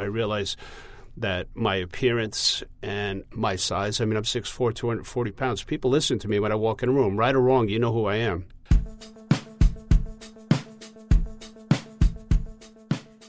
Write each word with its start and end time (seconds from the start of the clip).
I 0.00 0.04
realized 0.04 0.56
that 1.18 1.48
my 1.54 1.76
appearance 1.76 2.62
and 2.82 3.22
my 3.30 3.56
size, 3.56 4.00
I 4.00 4.06
mean, 4.06 4.16
I'm 4.16 4.22
6'4, 4.22 4.74
240 4.74 5.30
pounds. 5.32 5.62
People 5.62 5.90
listen 5.90 6.18
to 6.20 6.28
me 6.28 6.40
when 6.40 6.52
I 6.52 6.54
walk 6.54 6.82
in 6.82 6.88
a 6.88 6.92
room. 6.92 7.18
Right 7.18 7.34
or 7.34 7.40
wrong, 7.40 7.68
you 7.68 7.78
know 7.78 7.92
who 7.92 8.06
I 8.06 8.16
am. 8.16 8.46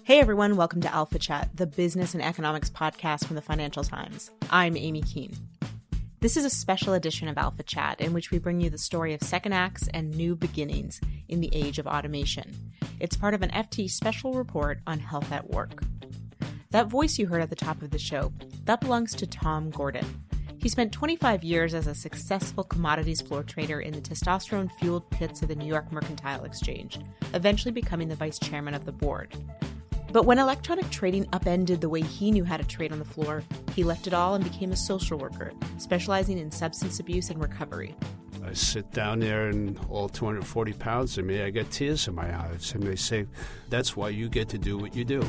Hey 0.03 0.19
everyone, 0.19 0.55
welcome 0.55 0.79
to 0.81 0.93
Alpha 0.93 1.19
Chat, 1.19 1.49
the 1.55 1.67
business 1.67 2.13
and 2.13 2.23
economics 2.23 2.69
podcast 2.69 3.25
from 3.25 3.35
the 3.35 3.41
Financial 3.41 3.83
Times. 3.83 4.31
I'm 4.49 4.77
Amy 4.77 5.01
Keene. 5.01 5.35
This 6.21 6.37
is 6.37 6.45
a 6.45 6.49
special 6.49 6.93
edition 6.93 7.27
of 7.27 7.37
Alpha 7.37 7.63
Chat 7.63 7.99
in 7.99 8.13
which 8.13 8.31
we 8.31 8.39
bring 8.39 8.61
you 8.61 8.69
the 8.69 8.77
story 8.77 9.13
of 9.13 9.21
second 9.23 9.53
acts 9.53 9.89
and 9.93 10.15
new 10.15 10.37
beginnings 10.37 11.01
in 11.27 11.41
the 11.41 11.49
age 11.53 11.79
of 11.79 11.87
automation. 11.87 12.53
It's 12.99 13.17
part 13.17 13.33
of 13.33 13.41
an 13.41 13.49
FT 13.49 13.89
special 13.89 14.33
report 14.33 14.79
on 14.87 14.99
health 14.99 15.31
at 15.31 15.49
work. 15.49 15.81
That 16.71 16.87
voice 16.87 17.19
you 17.19 17.27
heard 17.27 17.41
at 17.41 17.49
the 17.49 17.55
top 17.55 17.81
of 17.81 17.91
the 17.91 17.99
show, 17.99 18.31
that 18.63 18.79
belongs 18.79 19.13
to 19.15 19.27
Tom 19.27 19.71
Gordon. 19.71 20.05
He 20.57 20.69
spent 20.69 20.93
25 20.93 21.43
years 21.43 21.73
as 21.73 21.85
a 21.85 21.93
successful 21.93 22.63
commodities 22.63 23.19
floor 23.19 23.43
trader 23.43 23.81
in 23.81 23.91
the 23.93 23.99
testosterone 23.99 24.71
fueled 24.79 25.09
pits 25.09 25.41
of 25.41 25.49
the 25.49 25.55
New 25.55 25.65
York 25.65 25.91
Mercantile 25.91 26.45
Exchange, 26.45 26.97
eventually 27.33 27.73
becoming 27.73 28.07
the 28.07 28.15
vice 28.15 28.39
chairman 28.39 28.73
of 28.73 28.85
the 28.85 28.93
board. 28.93 29.35
But 30.13 30.25
when 30.25 30.39
electronic 30.39 30.89
trading 30.91 31.27
upended 31.33 31.81
the 31.81 31.89
way 31.89 32.01
he 32.01 32.31
knew 32.31 32.45
how 32.45 32.55
to 32.55 32.63
trade 32.63 32.93
on 32.93 32.99
the 32.99 33.05
floor, 33.05 33.43
he 33.75 33.83
left 33.83 34.07
it 34.07 34.13
all 34.13 34.35
and 34.35 34.43
became 34.43 34.71
a 34.71 34.77
social 34.77 35.17
worker, 35.17 35.51
specializing 35.77 36.37
in 36.37 36.51
substance 36.51 37.01
abuse 37.01 37.29
and 37.29 37.41
recovery. 37.41 37.97
I 38.45 38.53
sit 38.53 38.91
down 38.91 39.19
there 39.19 39.49
and 39.49 39.77
all 39.89 40.07
240 40.07 40.73
pounds 40.73 41.17
of 41.17 41.25
me, 41.25 41.41
I 41.41 41.49
get 41.49 41.69
tears 41.69 42.07
in 42.07 42.15
my 42.15 42.33
eyes. 42.33 42.73
And 42.73 42.83
they 42.83 42.95
say, 42.95 43.27
That's 43.69 43.97
why 43.97 44.09
you 44.09 44.29
get 44.29 44.47
to 44.49 44.57
do 44.57 44.77
what 44.77 44.95
you 44.95 45.03
do. 45.03 45.21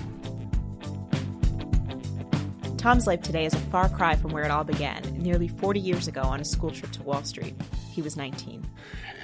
Tom's 2.83 3.07
life 3.07 3.23
today 3.23 3.45
is 3.45 3.55
a 3.55 3.59
far 3.59 3.89
cry 3.89 4.17
from 4.17 4.33
where 4.33 4.43
it 4.43 4.51
all 4.51 4.65
began, 4.65 5.05
nearly 5.17 5.47
40 5.47 5.79
years 5.79 6.09
ago 6.09 6.23
on 6.23 6.41
a 6.41 6.45
school 6.45 6.73
trip 6.73 6.91
to 6.91 7.03
Wall 7.05 7.23
Street. 7.23 7.55
He 7.93 8.03
was 8.03 8.17
19. 8.17 8.67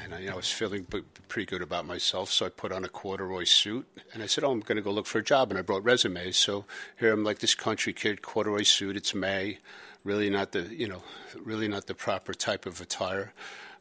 And 0.04 0.14
I, 0.14 0.20
you 0.20 0.26
know, 0.28 0.34
I 0.34 0.36
was 0.36 0.48
feeling 0.48 0.86
pretty 1.26 1.44
good 1.44 1.60
about 1.60 1.84
myself, 1.84 2.30
so 2.30 2.46
I 2.46 2.50
put 2.50 2.70
on 2.70 2.84
a 2.84 2.88
corduroy 2.88 3.42
suit. 3.42 3.84
And 4.14 4.22
I 4.22 4.26
said, 4.26 4.44
Oh, 4.44 4.52
I'm 4.52 4.60
going 4.60 4.76
to 4.76 4.82
go 4.82 4.92
look 4.92 5.06
for 5.06 5.18
a 5.18 5.24
job. 5.24 5.50
And 5.50 5.58
I 5.58 5.62
brought 5.62 5.82
resumes. 5.82 6.36
So 6.36 6.66
here 7.00 7.12
I'm 7.12 7.24
like 7.24 7.40
this 7.40 7.56
country 7.56 7.92
kid, 7.92 8.22
corduroy 8.22 8.62
suit. 8.62 8.96
It's 8.96 9.12
May. 9.12 9.58
Really 10.04 10.30
not 10.30 10.52
the, 10.52 10.62
you 10.72 10.86
know, 10.86 11.02
really 11.36 11.66
not 11.66 11.88
the 11.88 11.94
proper 11.94 12.34
type 12.34 12.64
of 12.64 12.80
attire. 12.80 13.32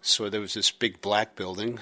So 0.01 0.27
there 0.27 0.41
was 0.41 0.55
this 0.55 0.71
big 0.71 1.01
black 1.01 1.35
building. 1.35 1.77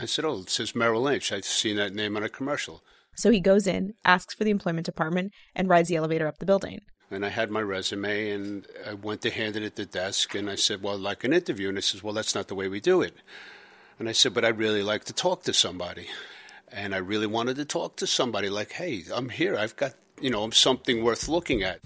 I 0.00 0.06
said, 0.06 0.24
Oh, 0.24 0.40
it 0.40 0.48
says 0.48 0.74
Merrill 0.74 1.02
Lynch. 1.02 1.30
I've 1.30 1.44
seen 1.44 1.76
that 1.76 1.94
name 1.94 2.16
on 2.16 2.22
a 2.22 2.30
commercial. 2.30 2.82
So 3.16 3.30
he 3.30 3.40
goes 3.40 3.66
in, 3.66 3.92
asks 4.02 4.32
for 4.32 4.44
the 4.44 4.50
employment 4.50 4.86
department, 4.86 5.34
and 5.54 5.68
rides 5.68 5.90
the 5.90 5.96
elevator 5.96 6.26
up 6.26 6.38
the 6.38 6.46
building 6.46 6.80
and 7.10 7.24
I 7.24 7.28
had 7.30 7.50
my 7.50 7.60
resume, 7.60 8.30
and 8.30 8.66
I 8.86 8.94
went 8.94 9.22
to 9.22 9.30
hand 9.30 9.56
it 9.56 9.62
at 9.62 9.76
the 9.76 9.86
desk, 9.86 10.34
and 10.34 10.50
I 10.50 10.56
said, 10.56 10.82
"Well, 10.82 10.94
I'd 10.94 11.00
like 11.00 11.24
an 11.24 11.32
interview," 11.32 11.68
and 11.68 11.78
he 11.78 11.82
says, 11.82 12.02
"Well, 12.02 12.14
that's 12.14 12.34
not 12.34 12.48
the 12.48 12.54
way 12.54 12.68
we 12.68 12.80
do 12.80 13.02
it." 13.02 13.16
And 13.98 14.08
I 14.08 14.12
said, 14.12 14.34
"But 14.34 14.44
I'd 14.44 14.58
really 14.58 14.82
like 14.82 15.04
to 15.04 15.12
talk 15.12 15.42
to 15.44 15.54
somebody," 15.54 16.08
and 16.70 16.94
I 16.94 16.98
really 16.98 17.26
wanted 17.26 17.56
to 17.56 17.64
talk 17.64 17.96
to 17.96 18.06
somebody. 18.06 18.50
Like, 18.50 18.72
"Hey, 18.72 19.04
I'm 19.12 19.30
here. 19.30 19.56
I've 19.56 19.76
got 19.76 19.94
you 20.20 20.30
know, 20.30 20.42
I'm 20.42 20.52
something 20.52 21.02
worth 21.02 21.28
looking 21.28 21.62
at." 21.62 21.80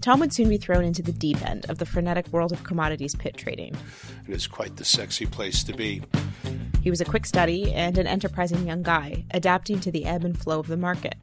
Tom 0.00 0.20
would 0.20 0.32
soon 0.32 0.48
be 0.48 0.56
thrown 0.56 0.84
into 0.84 1.02
the 1.02 1.12
deep 1.12 1.44
end 1.46 1.66
of 1.68 1.78
the 1.78 1.84
frenetic 1.84 2.26
world 2.28 2.52
of 2.52 2.64
commodities 2.64 3.14
pit 3.14 3.36
trading. 3.36 3.76
And 4.24 4.34
it's 4.34 4.46
quite 4.46 4.76
the 4.76 4.84
sexy 4.84 5.26
place 5.26 5.62
to 5.64 5.74
be. 5.74 6.02
He 6.82 6.88
was 6.88 7.02
a 7.02 7.04
quick 7.04 7.26
study 7.26 7.70
and 7.74 7.98
an 7.98 8.06
enterprising 8.06 8.66
young 8.66 8.82
guy, 8.82 9.24
adapting 9.32 9.80
to 9.80 9.90
the 9.90 10.06
ebb 10.06 10.24
and 10.24 10.38
flow 10.38 10.58
of 10.58 10.68
the 10.68 10.78
market 10.78 11.16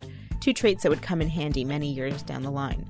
two 0.48 0.54
traits 0.54 0.84
that 0.84 0.90
would 0.90 1.02
come 1.02 1.22
in 1.22 1.28
handy 1.28 1.66
many 1.66 1.92
years 1.92 2.24
down 2.24 2.42
the 2.42 2.50
line. 2.50 2.90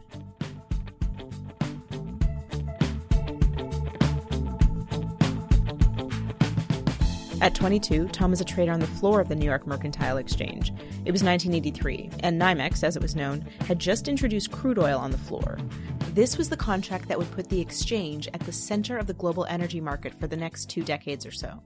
At 7.42 7.56
22, 7.56 8.10
Tom 8.10 8.30
was 8.30 8.42
a 8.42 8.46
trader 8.46 8.72
on 8.72 8.80
the 8.80 8.86
floor 8.86 9.20
of 9.20 9.28
the 9.28 9.36
New 9.36 9.46
York 9.46 9.66
Mercantile 9.66 10.18
Exchange. 10.18 10.70
It 11.04 11.12
was 11.12 11.24
1983, 11.24 12.12
and 12.20 12.40
NYMEX, 12.40 12.84
as 12.84 12.96
it 12.96 13.02
was 13.02 13.16
known, 13.16 13.44
had 13.62 13.80
just 13.80 14.08
introduced 14.08 14.52
crude 14.52 14.78
oil 14.78 15.00
on 15.00 15.10
the 15.10 15.18
floor. 15.18 15.58
This 16.14 16.38
was 16.38 16.50
the 16.50 16.58
contract 16.58 17.08
that 17.08 17.18
would 17.18 17.32
put 17.32 17.50
the 17.50 17.60
exchange 17.60 18.28
at 18.36 18.42
the 18.42 18.52
center 18.52 19.00
of 19.00 19.08
the 19.08 19.14
global 19.16 19.46
energy 19.46 19.82
market 19.82 20.14
for 20.14 20.28
the 20.28 20.38
next 20.38 20.70
two 20.70 20.84
decades 20.84 21.26
or 21.26 21.32
so. 21.32 21.60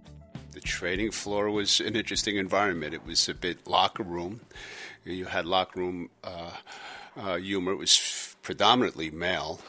The 0.52 0.60
trading 0.60 1.12
floor 1.12 1.50
was 1.50 1.80
an 1.80 1.96
interesting 1.96 2.36
environment. 2.36 2.94
It 2.94 3.06
was 3.06 3.30
a 3.30 3.34
bit 3.34 3.66
locker 3.68 4.04
room. 4.04 4.42
You 5.04 5.26
had 5.26 5.46
locker 5.46 5.80
room 5.80 6.10
uh, 6.24 6.52
uh, 7.18 7.38
humor. 7.38 7.72
It 7.72 7.78
was 7.78 8.36
predominantly 8.42 9.10
male, 9.10 9.60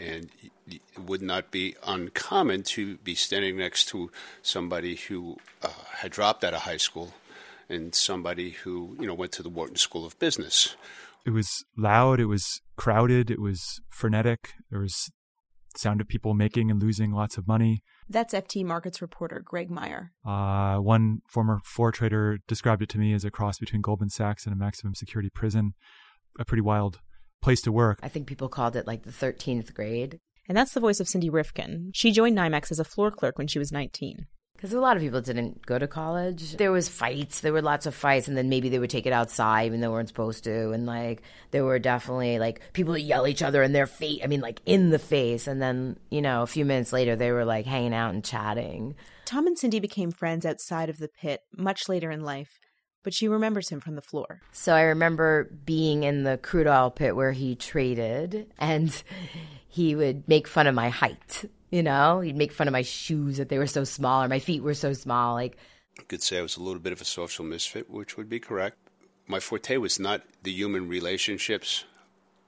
and 0.00 0.30
it 0.66 0.80
would 0.98 1.22
not 1.22 1.50
be 1.50 1.76
uncommon 1.86 2.62
to 2.62 2.96
be 2.98 3.14
standing 3.14 3.56
next 3.56 3.86
to 3.88 4.10
somebody 4.42 4.96
who 4.96 5.36
uh, 5.62 5.68
had 5.96 6.12
dropped 6.12 6.44
out 6.44 6.54
of 6.54 6.62
high 6.62 6.78
school 6.78 7.12
and 7.68 7.94
somebody 7.94 8.50
who 8.50 8.96
you 9.00 9.06
know 9.06 9.14
went 9.14 9.32
to 9.32 9.42
the 9.42 9.48
Wharton 9.48 9.76
School 9.76 10.04
of 10.04 10.18
Business. 10.18 10.76
It 11.24 11.30
was 11.30 11.64
loud. 11.76 12.20
It 12.20 12.26
was 12.26 12.60
crowded. 12.76 13.30
It 13.30 13.40
was 13.40 13.80
frenetic. 13.88 14.54
There 14.70 14.80
was 14.80 15.10
sound 15.76 16.00
of 16.00 16.08
people 16.08 16.34
making 16.34 16.70
and 16.70 16.82
losing 16.82 17.12
lots 17.12 17.38
of 17.38 17.46
money. 17.46 17.82
That's 18.12 18.34
FT 18.34 18.64
Markets 18.64 19.00
reporter 19.00 19.42
Greg 19.44 19.70
Meyer. 19.70 20.12
Uh, 20.24 20.76
one 20.76 21.22
former 21.28 21.60
floor 21.64 21.90
trader 21.90 22.38
described 22.46 22.82
it 22.82 22.88
to 22.90 22.98
me 22.98 23.14
as 23.14 23.24
a 23.24 23.30
cross 23.30 23.58
between 23.58 23.80
Goldman 23.80 24.10
Sachs 24.10 24.44
and 24.44 24.52
a 24.52 24.58
maximum 24.58 24.94
security 24.94 25.30
prison. 25.30 25.72
A 26.38 26.44
pretty 26.44 26.60
wild 26.60 27.00
place 27.42 27.62
to 27.62 27.72
work. 27.72 27.98
I 28.02 28.08
think 28.08 28.26
people 28.26 28.48
called 28.48 28.76
it 28.76 28.86
like 28.86 29.02
the 29.02 29.10
13th 29.10 29.72
grade. 29.74 30.20
And 30.48 30.56
that's 30.56 30.72
the 30.72 30.80
voice 30.80 31.00
of 31.00 31.08
Cindy 31.08 31.30
Rifkin. 31.30 31.90
She 31.94 32.12
joined 32.12 32.36
NYMEX 32.36 32.70
as 32.70 32.78
a 32.78 32.84
floor 32.84 33.10
clerk 33.10 33.38
when 33.38 33.46
she 33.46 33.58
was 33.58 33.72
19 33.72 34.26
because 34.62 34.74
a 34.74 34.80
lot 34.80 34.96
of 34.96 35.02
people 35.02 35.20
didn't 35.20 35.66
go 35.66 35.76
to 35.76 35.88
college. 35.88 36.56
There 36.56 36.70
was 36.70 36.88
fights. 36.88 37.40
There 37.40 37.52
were 37.52 37.62
lots 37.62 37.84
of 37.84 37.96
fights, 37.96 38.28
and 38.28 38.36
then 38.36 38.48
maybe 38.48 38.68
they 38.68 38.78
would 38.78 38.90
take 38.90 39.06
it 39.06 39.12
outside 39.12 39.66
even 39.66 39.80
though 39.80 39.88
they 39.88 39.92
weren't 39.92 40.06
supposed 40.06 40.44
to. 40.44 40.70
And 40.70 40.86
like 40.86 41.22
there 41.50 41.64
were 41.64 41.80
definitely 41.80 42.38
like 42.38 42.60
people 42.72 42.96
yell 42.96 43.26
each 43.26 43.42
other 43.42 43.64
in 43.64 43.72
their 43.72 43.88
face. 43.88 44.20
I 44.22 44.28
mean, 44.28 44.40
like 44.40 44.60
in 44.64 44.90
the 44.90 45.00
face. 45.00 45.48
And 45.48 45.60
then 45.60 45.98
you 46.10 46.22
know, 46.22 46.42
a 46.42 46.46
few 46.46 46.64
minutes 46.64 46.92
later, 46.92 47.16
they 47.16 47.32
were 47.32 47.44
like 47.44 47.66
hanging 47.66 47.92
out 47.92 48.14
and 48.14 48.24
chatting. 48.24 48.94
Tom 49.24 49.48
and 49.48 49.58
Cindy 49.58 49.80
became 49.80 50.12
friends 50.12 50.46
outside 50.46 50.88
of 50.88 50.98
the 50.98 51.08
pit 51.08 51.40
much 51.56 51.88
later 51.88 52.12
in 52.12 52.20
life. 52.20 52.60
But 53.02 53.14
she 53.14 53.26
remembers 53.26 53.68
him 53.68 53.80
from 53.80 53.96
the 53.96 54.00
floor. 54.00 54.42
So 54.52 54.76
I 54.76 54.82
remember 54.82 55.50
being 55.64 56.04
in 56.04 56.22
the 56.22 56.38
crude 56.38 56.68
oil 56.68 56.92
pit 56.92 57.16
where 57.16 57.32
he 57.32 57.56
traded, 57.56 58.52
and 58.58 59.02
he 59.66 59.96
would 59.96 60.28
make 60.28 60.46
fun 60.46 60.68
of 60.68 60.74
my 60.76 60.88
height 60.88 61.46
you 61.72 61.82
know, 61.82 62.20
he'd 62.20 62.36
make 62.36 62.52
fun 62.52 62.68
of 62.68 62.72
my 62.72 62.82
shoes 62.82 63.38
that 63.38 63.48
they 63.48 63.58
were 63.58 63.66
so 63.66 63.82
small 63.82 64.22
or 64.22 64.28
my 64.28 64.38
feet 64.38 64.62
were 64.62 64.74
so 64.74 64.92
small. 64.92 65.34
Like, 65.34 65.56
I 65.98 66.02
could 66.02 66.22
say 66.22 66.38
I 66.38 66.42
was 66.42 66.56
a 66.56 66.62
little 66.62 66.80
bit 66.80 66.92
of 66.92 67.00
a 67.00 67.04
social 67.04 67.44
misfit, 67.44 67.90
which 67.90 68.16
would 68.16 68.28
be 68.28 68.38
correct. 68.38 68.76
My 69.26 69.40
forte 69.40 69.78
was 69.78 69.98
not 69.98 70.22
the 70.42 70.52
human 70.52 70.86
relationships. 70.86 71.84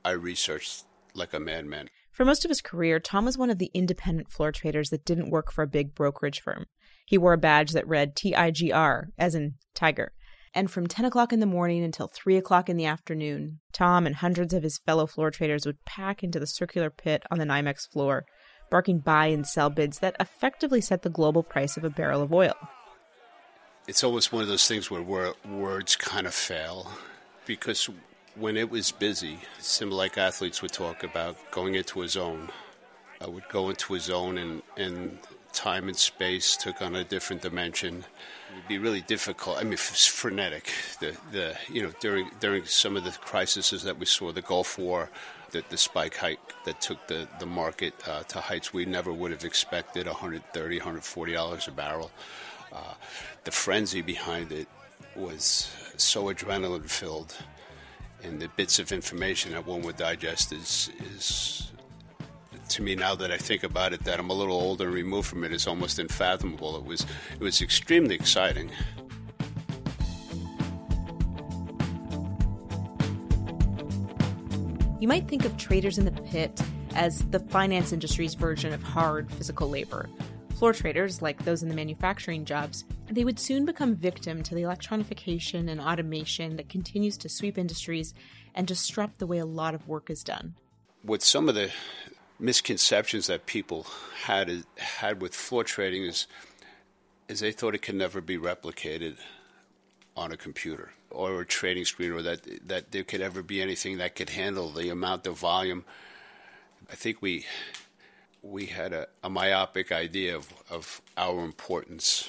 I 0.05 0.11
researched 0.11 0.85
like 1.15 1.33
a 1.33 1.41
madman. 1.41 1.89
For 2.11 2.27
most 2.27 2.45
of 2.45 2.51
his 2.51 2.61
career, 2.61 3.01
Tom 3.01 3.25
was 3.25 3.39
one 3.39 3.51
of 3.51 3.59
the 3.59 3.71
independent 3.73 4.31
floor 4.31 4.53
traders 4.53 4.91
that 4.91 5.07
didn't 5.07 5.31
work 5.31 5.51
for 5.51 5.63
a 5.63 5.69
big 5.69 5.95
brokerage 5.95 6.41
firm. 6.41 6.67
He 7.07 7.17
wore 7.17 7.33
a 7.33 7.39
badge 7.39 7.73
that 7.73 7.89
read 7.89 8.15
TIGR, 8.15 9.09
as 9.19 9.35
in 9.35 9.55
Tiger. 9.75 10.13
And 10.53 10.71
from 10.71 10.87
10 10.87 11.07
o'clock 11.07 11.33
in 11.33 11.41
the 11.41 11.47
morning 11.47 11.83
until 11.83 12.07
3 12.07 12.37
o'clock 12.37 12.69
in 12.69 12.77
the 12.77 12.85
afternoon, 12.85 13.61
Tom 13.73 14.07
and 14.07 14.17
hundreds 14.17 14.55
of 14.55 14.63
his 14.63 14.79
fellow 14.79 15.07
floor 15.07 15.31
traders 15.31 15.67
would 15.67 15.85
pack 15.85 16.23
into 16.23 16.39
the 16.39 16.47
circular 16.47 16.91
pit 16.91 17.25
on 17.31 17.39
the 17.39 17.45
NYMEX 17.45 17.91
floor 17.91 18.27
barking 18.71 18.99
buy 18.99 19.27
and 19.27 19.47
sell 19.47 19.71
bids 19.71 19.99
that 20.01 20.17
effectively 20.21 20.81
set 20.81 21.03
the 21.03 21.11
global 21.11 21.43
price 21.43 21.77
of 21.77 21.85
a 21.85 21.91
barrel 21.91 22.23
of 22.23 22.33
oil. 22.33 22.55
It's 23.87 24.03
always 24.03 24.33
one 24.33 24.43
of 24.43 24.49
those 24.49 24.67
things 24.67 24.91
where 24.91 25.35
words 25.47 25.97
kind 25.97 26.27
of 26.27 26.35
fail 26.35 26.91
because 27.47 27.89
when 28.37 28.57
it 28.57 28.71
was 28.71 28.91
busy, 28.91 29.39
similar 29.59 29.97
like 29.97 30.19
athletes 30.19 30.63
would 30.63 30.73
talk 30.73 31.03
about 31.03 31.37
going 31.51 31.75
into 31.75 32.03
a 32.03 32.09
zone. 32.09 32.51
I 33.21 33.27
would 33.27 33.49
go 33.49 33.71
into 33.71 33.95
a 33.95 34.01
zone 34.01 34.39
and, 34.39 34.63
and 34.77 35.19
time 35.55 35.89
and 35.89 35.97
space 35.97 36.57
took 36.57 36.83
on 36.83 36.95
a 36.95 37.05
different 37.05 37.43
dimension. 37.43 38.05
It 38.51 38.55
would 38.57 38.69
be 38.69 38.79
really 38.79 39.01
difficult. 39.01 39.59
I 39.59 39.65
mean, 39.65 39.75
it's 39.75 40.07
frenetic. 40.07 40.71
The, 41.01 41.17
the, 41.33 41.57
you 41.71 41.83
know, 41.83 41.93
during, 42.01 42.31
during 42.41 42.65
some 42.67 42.97
of 42.97 43.05
the 43.05 43.11
crises 43.11 43.71
that 43.83 43.99
we 43.99 44.07
saw, 44.07 44.33
the 44.33 44.43
Gulf 44.43 44.79
War, 44.79 45.11
the, 45.51 45.65
the 45.69 45.77
spike 45.77 46.17
hike 46.17 46.41
that 46.65 46.81
took 46.81 47.07
the, 47.07 47.29
the 47.39 47.47
market 47.47 47.95
uh, 48.09 48.25
to 48.25 48.41
heights 48.41 48.73
we 48.73 48.85
never 48.85 49.13
would 49.13 49.31
have 49.31 49.45
expected 49.45 50.07
$130, 50.07 50.43
$140 50.53 51.69
a 51.69 51.71
barrel. 51.71 52.11
Uh, 52.73 52.95
the 53.45 53.51
frenzy 53.51 54.03
behind 54.03 54.51
it 54.51 54.69
was 55.15 55.71
so 55.97 56.25
adrenaline 56.25 56.89
filled, 56.89 57.37
and 58.23 58.41
the 58.41 58.49
bits 58.57 58.79
of 58.79 58.91
information 58.91 59.53
that 59.53 59.65
one 59.65 59.83
would 59.83 59.97
digest 59.97 60.53
is, 60.53 60.91
is 61.15 61.71
to 62.71 62.83
me 62.83 62.95
now 62.95 63.15
that 63.15 63.31
I 63.31 63.37
think 63.37 63.63
about 63.63 63.93
it, 63.93 64.05
that 64.05 64.19
I'm 64.19 64.31
a 64.31 64.35
little 64.35 64.61
older 64.61 64.87
and 64.87 64.95
removed 64.95 65.29
from 65.29 65.45
it, 65.45 65.53
is 65.53 65.67
almost 65.67 65.99
unfathomable. 65.99 66.77
It 66.77 66.85
was 66.85 67.07
it 67.33 67.41
was 67.41 67.61
extremely 67.63 68.15
exciting. 68.15 68.71
You 75.01 75.09
might 75.09 75.29
think 75.29 75.45
of 75.45 75.57
traders 75.59 75.99
in 75.99 76.07
the 76.07 76.13
pit 76.23 76.63
as 76.95 77.19
the 77.31 77.41
finance 77.41 77.93
industry's 77.93 78.35
version 78.35 78.73
of 78.73 78.83
hard 78.83 79.31
physical 79.33 79.69
labor. 79.69 80.09
Floor 80.57 80.73
traders, 80.73 81.21
like 81.21 81.45
those 81.45 81.63
in 81.63 81.69
the 81.69 81.75
manufacturing 81.75 82.45
jobs, 82.45 82.85
they 83.11 83.25
would 83.25 83.39
soon 83.39 83.67
become 83.67 83.97
victim 83.97 84.43
to 84.43 84.55
the 84.55 84.63
electronification 84.63 85.69
and 85.69 85.81
automation 85.81 86.57
that 86.57 86.69
continues 86.69 87.19
to 87.19 87.29
sweep 87.29 87.59
industries 87.59 88.15
and 88.55 88.67
disrupt 88.67 89.19
the 89.19 89.27
way 89.27 89.39
a 89.39 89.47
lot 89.47 89.75
of 89.75 89.87
work 89.89 90.09
is 90.09 90.23
done. 90.23 90.55
With 91.05 91.23
some 91.23 91.49
of 91.49 91.55
the 91.55 91.71
misconceptions 92.39 93.27
that 93.27 93.47
people 93.47 93.87
had 94.25 94.65
had 94.77 95.21
with 95.21 95.35
floor 95.35 95.65
trading 95.65 96.05
is 96.05 96.27
is 97.29 97.41
they 97.41 97.53
thought 97.53 97.75
it 97.75 97.83
could 97.83 97.95
never 97.95 98.21
be 98.21 98.37
replicated 98.37 99.17
on 100.17 100.31
a 100.31 100.37
computer 100.37 100.91
or 101.11 101.41
a 101.41 101.47
trading 101.47 101.85
screen 101.85 102.13
or 102.13 102.23
that 102.23 102.41
that 102.67 102.93
there 102.93 103.05
could 103.05 103.21
ever 103.21 103.43
be 103.43 103.63
anything 103.63 103.99
that 103.99 104.15
could 104.15 104.31
handle 104.31 104.71
the 104.71 104.89
amount 104.89 105.27
of 105.27 105.39
volume. 105.39 105.85
I 106.91 106.95
think 106.95 107.23
we 107.23 107.47
we 108.43 108.67
had 108.67 108.93
a, 108.93 109.07
a 109.23 109.31
myopic 109.31 109.91
idea 109.91 110.37
of, 110.37 110.53
of 110.71 111.01
our 111.17 111.43
importance. 111.45 112.29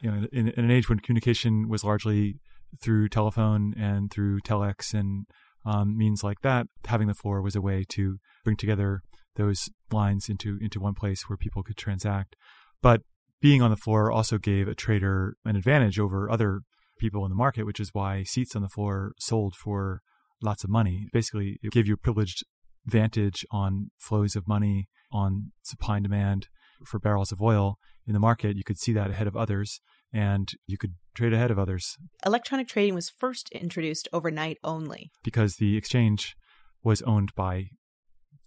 You 0.00 0.10
know, 0.10 0.28
in, 0.32 0.48
in, 0.48 0.64
an 0.64 0.70
age 0.70 0.88
when 0.88 1.00
communication 1.00 1.68
was 1.68 1.82
largely 1.82 2.36
through 2.80 3.08
telephone 3.08 3.74
and 3.76 4.10
through 4.10 4.40
telex 4.40 4.94
and 4.94 5.26
um, 5.64 5.96
means 5.96 6.22
like 6.24 6.40
that, 6.42 6.66
having 6.86 7.08
the 7.08 7.14
floor 7.14 7.42
was 7.42 7.56
a 7.56 7.60
way 7.60 7.84
to 7.90 8.18
bring 8.44 8.56
together 8.56 9.02
those 9.36 9.68
lines 9.92 10.28
into 10.28 10.58
into 10.60 10.80
one 10.80 10.94
place 10.94 11.28
where 11.28 11.36
people 11.36 11.62
could 11.62 11.76
transact. 11.76 12.36
But 12.82 13.02
being 13.40 13.62
on 13.62 13.70
the 13.70 13.76
floor 13.76 14.10
also 14.10 14.38
gave 14.38 14.68
a 14.68 14.74
trader 14.74 15.36
an 15.44 15.56
advantage 15.56 15.98
over 15.98 16.30
other 16.30 16.60
people 16.98 17.24
in 17.24 17.30
the 17.30 17.36
market, 17.36 17.64
which 17.64 17.80
is 17.80 17.90
why 17.92 18.22
seats 18.22 18.54
on 18.54 18.62
the 18.62 18.68
floor 18.68 19.12
sold 19.18 19.54
for 19.54 20.02
lots 20.42 20.64
of 20.64 20.70
money. 20.70 21.08
Basically, 21.12 21.58
it 21.62 21.72
gave 21.72 21.86
you 21.86 21.94
a 21.94 21.98
privileged 21.98 22.44
vantage 22.86 23.44
on 23.50 23.90
flows 23.98 24.36
of 24.36 24.48
money, 24.48 24.88
on 25.12 25.52
supply 25.62 25.96
and 25.96 26.04
demand 26.04 26.48
for 26.84 26.98
barrels 26.98 27.32
of 27.32 27.42
oil 27.42 27.78
in 28.06 28.12
the 28.12 28.20
market. 28.20 28.56
You 28.56 28.64
could 28.64 28.78
see 28.78 28.92
that 28.92 29.10
ahead 29.10 29.26
of 29.26 29.36
others 29.36 29.80
and 30.12 30.50
you 30.66 30.76
could 30.78 30.94
trade 31.14 31.32
ahead 31.32 31.50
of 31.50 31.58
others. 31.58 31.96
Electronic 32.24 32.68
trading 32.68 32.94
was 32.94 33.10
first 33.10 33.48
introduced 33.50 34.08
overnight 34.12 34.58
only. 34.64 35.10
Because 35.22 35.56
the 35.56 35.76
exchange 35.76 36.36
was 36.82 37.02
owned 37.02 37.30
by 37.36 37.66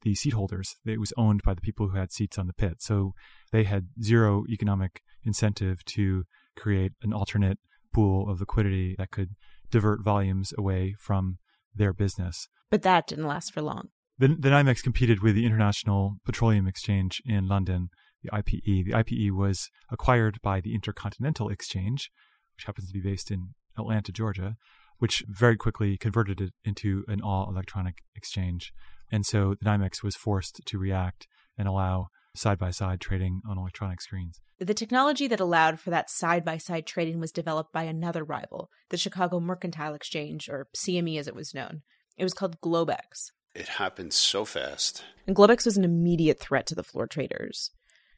the 0.04 0.16
seat 0.16 0.34
holders. 0.34 0.76
It 0.86 1.00
was 1.00 1.14
owned 1.18 1.42
by 1.44 1.54
the 1.54 1.62
people 1.62 1.90
who 1.90 1.98
had 1.98 2.12
seats 2.12 2.38
on 2.38 2.48
the 2.48 2.54
pit. 2.54 2.76
So 2.80 3.14
they 3.52 3.64
had 3.64 3.88
zero 4.02 4.44
economic 4.50 5.02
incentive 5.24 5.84
to 5.86 6.24
create 6.58 6.92
an 7.02 7.14
alternate 7.14 7.58
pool 7.94 8.30
of 8.30 8.40
liquidity 8.40 8.96
that 8.98 9.12
could 9.12 9.30
divert 9.72 10.04
volumes 10.04 10.54
away 10.58 10.96
from 11.00 11.38
their 11.74 11.94
business. 11.94 12.48
But 12.70 12.82
that 12.82 13.08
didn't 13.08 13.28
last 13.28 13.54
for 13.54 13.62
long. 13.62 13.90
The, 14.18 14.28
the 14.28 14.50
NYMEX 14.50 14.84
competed 14.84 15.22
with 15.22 15.36
the 15.36 15.46
International 15.46 16.18
Petroleum 16.26 16.68
Exchange 16.68 17.22
in 17.26 17.48
London, 17.48 17.90
the 18.24 18.32
IPE. 18.32 18.86
The 18.86 18.94
IPE 18.94 19.32
was 19.32 19.70
acquired 19.92 20.40
by 20.42 20.62
the 20.62 20.74
Intercontinental 20.74 21.50
Exchange, 21.50 22.10
which 22.56 22.66
happens 22.66 22.88
to 22.88 22.94
be 22.94 23.02
based 23.02 23.32
in 23.32 23.50
Atlanta, 23.78 24.12
Georgia, 24.12 24.56
which 25.00 25.24
very 25.28 25.58
quickly 25.58 25.98
converted 25.98 26.40
it 26.40 26.54
into 26.64 27.04
an 27.08 27.22
all 27.22 27.50
electronic 27.50 27.98
exchange. 28.16 28.72
And 29.12 29.26
so 29.26 29.56
the 29.60 29.66
NYMEX 29.66 30.04
was 30.04 30.16
forced 30.16 30.62
to 30.66 30.78
react 30.78 31.28
and 31.58 31.68
allow 31.68 32.08
side 32.36 32.58
by 32.58 32.72
side 32.72 33.00
trading 33.00 33.42
on 33.48 33.58
electronic 33.58 34.02
screens. 34.02 34.40
The 34.60 34.74
technology 34.74 35.28
that 35.28 35.40
allowed 35.40 35.80
for 35.80 35.90
that 35.90 36.10
side 36.10 36.46
by 36.46 36.58
side 36.58 36.86
trading 36.86 37.20
was 37.20 37.32
developed 37.32 37.74
by 37.74 37.84
another 37.84 38.24
rival, 38.24 38.70
the 38.90 38.98
Chicago 38.98 39.40
Mercantile 39.40 39.94
Exchange, 39.94 40.50
or 40.50 40.68
CME 40.76 41.20
as 41.20 41.28
it 41.28 41.36
was 41.36 41.54
known. 41.54 41.82
It 42.18 42.24
was 42.24 42.34
called 42.34 42.62
Globex. 42.62 43.32
It 43.54 43.68
happened 43.68 44.14
so 44.14 44.46
fast. 44.46 45.04
And 45.28 45.36
Globex 45.36 45.66
was 45.66 45.78
an 45.78 45.84
immediate 45.84 46.40
threat 46.40 46.66
to 46.68 46.76
the 46.76 46.84
floor 46.84 47.08
traders. 47.08 47.72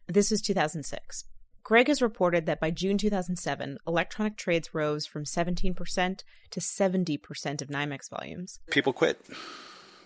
This 0.08 0.32
is 0.32 0.42
2006. 0.42 1.26
Greg 1.64 1.88
has 1.88 2.02
reported 2.02 2.46
that 2.46 2.60
by 2.60 2.70
June 2.70 2.98
2007, 2.98 3.80
electronic 3.88 4.38
trades 4.38 4.76
rose 4.76 5.08
from 5.08 5.24
17% 5.24 6.24
to 6.52 6.60
70% 6.60 7.62
of 7.62 7.70
NYMEX 7.70 8.10
volumes. 8.10 8.60
People 8.70 8.94
quit. 8.94 9.20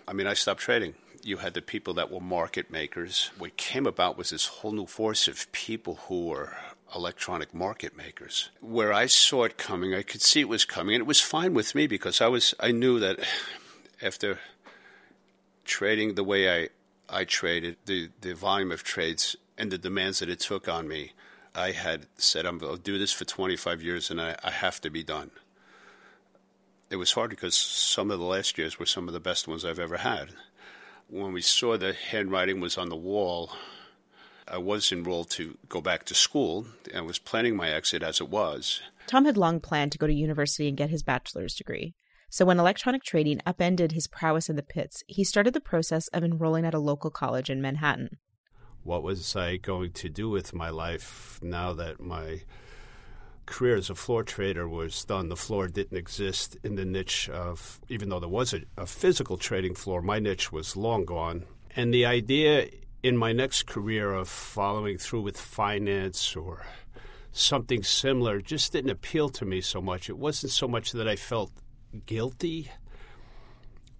I 0.08 0.14
mean, 0.14 0.26
I 0.26 0.36
stopped 0.36 0.62
trading. 0.62 0.96
You 1.22 1.38
had 1.38 1.54
the 1.54 1.62
people 1.62 1.94
that 1.96 2.10
were 2.10 2.22
market 2.22 2.72
makers. 2.72 3.32
What 3.38 3.58
came 3.58 3.86
about 3.86 4.18
was 4.18 4.30
this 4.30 4.46
whole 4.46 4.72
new 4.72 4.86
force 4.86 5.28
of 5.28 5.52
people 5.52 5.96
who 6.08 6.28
were 6.28 6.56
electronic 6.96 7.54
market 7.54 7.96
makers. 7.96 8.50
Where 8.62 8.94
I 8.94 9.08
saw 9.08 9.44
it 9.44 9.58
coming, 9.58 9.94
I 9.94 10.02
could 10.02 10.22
see 10.22 10.40
it 10.40 10.48
was 10.48 10.64
coming, 10.64 10.96
and 10.96 11.02
it 11.02 11.08
was 11.08 11.20
fine 11.20 11.54
with 11.54 11.76
me 11.76 11.88
because 11.88 12.22
I 12.22 12.28
was 12.28 12.54
I 12.60 12.72
knew 12.72 13.00
that 13.00 13.20
after 14.02 14.40
trading 15.66 16.16
the 16.16 16.24
way 16.24 16.64
I 16.64 16.70
I 17.10 17.26
traded, 17.26 17.78
the 17.86 18.10
the 18.22 18.34
volume 18.34 18.72
of 18.72 18.84
trades 18.84 19.36
and 19.60 19.72
the 19.72 19.78
demands 19.78 20.20
that 20.20 20.30
it 20.30 20.40
took 20.40 20.68
on 20.68 20.88
me, 20.88 21.12
I 21.54 21.72
had 21.72 22.08
said 22.18 22.46
I'm 22.46 22.58
going 22.58 22.78
to 22.78 22.82
do 22.82 22.98
this 22.98 23.12
for 23.12 23.26
25 23.26 23.84
years 23.84 24.10
and 24.10 24.22
I, 24.22 24.36
I 24.44 24.52
have 24.52 24.80
to 24.82 24.90
be 24.90 25.04
done. 25.04 25.32
It 26.90 26.96
was 26.96 27.12
hard 27.12 27.30
because 27.30 27.56
some 27.56 28.10
of 28.10 28.20
the 28.20 28.26
last 28.26 28.58
years 28.58 28.80
were 28.80 28.86
some 28.86 29.08
of 29.08 29.14
the 29.14 29.20
best 29.20 29.48
ones 29.48 29.64
I've 29.64 29.80
ever 29.80 29.98
had. 29.98 30.30
When 31.08 31.34
we 31.34 31.42
saw 31.42 31.78
the 31.78 31.94
handwriting 31.94 32.60
was 32.60 32.78
on 32.78 32.90
the 32.90 32.96
wall, 32.96 33.52
I 34.48 34.58
was 34.58 34.92
enrolled 34.92 35.30
to 35.32 35.58
go 35.68 35.82
back 35.82 36.06
to 36.06 36.16
school 36.16 36.66
and 36.94 37.06
was 37.06 37.20
planning 37.20 37.56
my 37.56 37.70
exit 37.70 38.02
as 38.02 38.22
it 38.22 38.30
was. 38.30 38.82
Tom 39.06 39.26
had 39.26 39.38
long 39.38 39.60
planned 39.60 39.92
to 39.92 39.98
go 39.98 40.08
to 40.08 40.14
university 40.14 40.68
and 40.68 40.78
get 40.78 40.90
his 40.90 41.04
bachelor's 41.04 41.56
degree. 41.56 41.94
So 42.32 42.46
when 42.46 42.60
electronic 42.60 43.04
trading 43.04 43.42
upended 43.46 43.92
his 43.92 44.08
prowess 44.08 44.50
in 44.50 44.56
the 44.56 44.64
pits, 44.64 45.04
he 45.08 45.24
started 45.24 45.54
the 45.54 45.62
process 45.62 46.08
of 46.10 46.24
enrolling 46.24 46.66
at 46.66 46.76
a 46.76 46.80
local 46.80 47.10
college 47.10 47.50
in 47.50 47.62
Manhattan. 47.62 48.18
What 48.84 49.04
was 49.04 49.36
I 49.36 49.58
going 49.58 49.92
to 49.92 50.10
do 50.10 50.30
with 50.30 50.54
my 50.54 50.70
life 50.70 51.40
now 51.42 51.74
that 51.74 52.00
my 52.00 52.42
career 53.46 53.76
as 53.76 53.90
a 53.90 53.96
floor 53.96 54.24
trader 54.24 54.68
was 54.68 55.04
done? 55.06 55.30
The 55.30 55.36
floor 55.36 55.68
didn't 55.68 55.98
exist 55.98 56.58
in 56.64 56.76
the 56.76 56.86
niche 56.86 57.30
of, 57.30 57.80
even 57.90 58.10
though 58.10 58.20
there 58.20 58.30
was 58.30 58.54
a, 58.54 58.62
a 58.78 58.86
physical 58.86 59.38
trading 59.38 59.76
floor, 59.76 60.02
my 60.02 60.20
niche 60.20 60.52
was 60.52 60.78
long 60.78 61.06
gone. 61.06 61.46
And 61.76 61.94
the 61.94 62.06
idea 62.06 62.70
in 63.04 63.18
my 63.18 63.32
next 63.32 63.66
career 63.68 64.14
of 64.14 64.28
following 64.28 64.98
through 64.98 65.22
with 65.22 65.40
finance 65.40 66.36
or 66.36 66.66
something 67.32 67.84
similar 67.84 68.42
just 68.42 68.72
didn't 68.72 68.92
appeal 68.92 69.30
to 69.30 69.46
me 69.46 69.62
so 69.62 69.82
much. 69.82 70.10
It 70.10 70.18
wasn't 70.18 70.52
so 70.52 70.68
much 70.68 70.92
that 70.94 71.08
I 71.08 71.16
felt 71.16 71.52
guilty, 72.06 72.72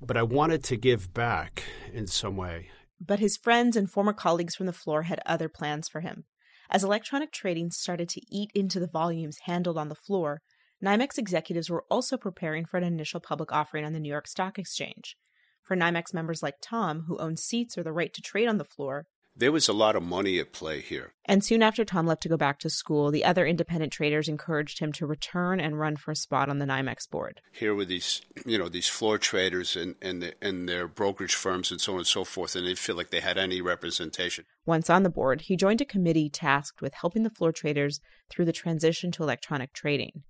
but 0.02 0.18
I 0.18 0.24
wanted 0.24 0.64
to 0.66 0.78
give 0.78 1.14
back 1.14 1.64
in 1.94 2.08
some 2.08 2.38
way. 2.38 2.70
But 3.00 3.20
his 3.20 3.38
friends 3.38 3.76
and 3.76 3.90
former 3.90 4.14
colleagues 4.14 4.56
from 4.56 4.66
the 4.66 4.74
floor 4.74 5.04
had 5.04 5.22
other 5.26 5.50
plans 5.50 5.88
for 5.88 6.02
him. 6.02 6.26
As 6.70 6.84
electronic 6.84 7.32
trading 7.32 7.72
started 7.72 8.10
to 8.10 8.22
eat 8.30 8.52
into 8.54 8.80
the 8.80 8.88
volumes 8.88 9.40
handled 9.46 9.78
on 9.78 9.90
the 9.90 9.96
floor, 9.96 10.42
NYMEX 10.84 11.18
executives 11.18 11.70
were 11.70 11.86
also 11.90 12.18
preparing 12.18 12.66
for 12.66 12.78
an 12.78 12.84
initial 12.84 13.20
public 13.20 13.52
offering 13.52 13.86
on 13.86 13.94
the 13.94 14.00
New 14.00 14.10
York 14.10 14.28
Stock 14.28 14.60
Exchange. 14.60 15.16
For 15.64 15.76
NYMEX 15.76 16.14
members 16.14 16.44
like 16.44 16.56
Tom, 16.62 17.06
who 17.08 17.18
owned 17.18 17.40
seats 17.40 17.78
or 17.78 17.84
the 17.84 17.92
right 17.92 18.14
to 18.14 18.22
trade 18.22 18.48
on 18.48 18.58
the 18.58 18.66
floor, 18.66 19.06
there 19.40 19.54
was 19.54 19.70
a 19.70 19.74
lot 19.74 19.96
of 19.96 20.04
money 20.04 20.38
at 20.38 20.52
play 20.52 20.82
here. 20.82 21.14
And 21.24 21.44
soon 21.44 21.64
after 21.64 21.86
Tom 21.86 22.06
left 22.06 22.22
to 22.24 22.30
go 22.30 22.36
back 22.36 22.60
to 22.60 22.70
school, 22.70 23.10
the 23.10 23.24
other 23.24 23.46
independent 23.46 23.94
traders 23.94 24.28
encouraged 24.28 24.80
him 24.80 24.92
to 24.94 25.06
return 25.06 25.62
and 25.62 25.80
run 25.80 25.96
for 25.96 26.12
a 26.12 26.16
spot 26.16 26.50
on 26.50 26.60
the 26.60 26.66
NYMEX 26.66 27.10
board. 27.10 27.40
Here 27.54 27.74
were 27.74 27.86
these, 27.86 28.22
you 28.46 28.58
know, 28.58 28.68
these 28.68 28.90
floor 28.90 29.18
traders 29.18 29.78
and 29.78 29.96
and, 30.02 30.22
the, 30.22 30.34
and 30.42 30.68
their 30.68 30.88
brokerage 30.88 31.36
firms 31.36 31.72
and 31.72 31.80
so 31.80 31.94
on 31.94 32.00
and 32.00 32.08
so 32.08 32.26
forth, 32.26 32.56
and 32.56 32.68
they 32.68 32.76
feel 32.76 32.96
like 32.98 33.12
they 33.12 33.22
had 33.22 33.38
any 33.38 33.62
representation. 33.62 34.44
Once 34.66 34.90
on 34.90 35.04
the 35.04 35.10
board, 35.10 35.42
he 35.42 35.56
joined 35.56 35.82
a 35.82 35.86
committee 35.86 36.30
tasked 36.30 36.82
with 36.82 36.94
helping 36.96 37.24
the 37.24 37.30
floor 37.30 37.54
traders 37.54 38.02
through 38.30 38.46
the 38.46 38.52
transition 38.52 39.10
to 39.12 39.24
electronic 39.24 39.72
trading. 39.72 40.24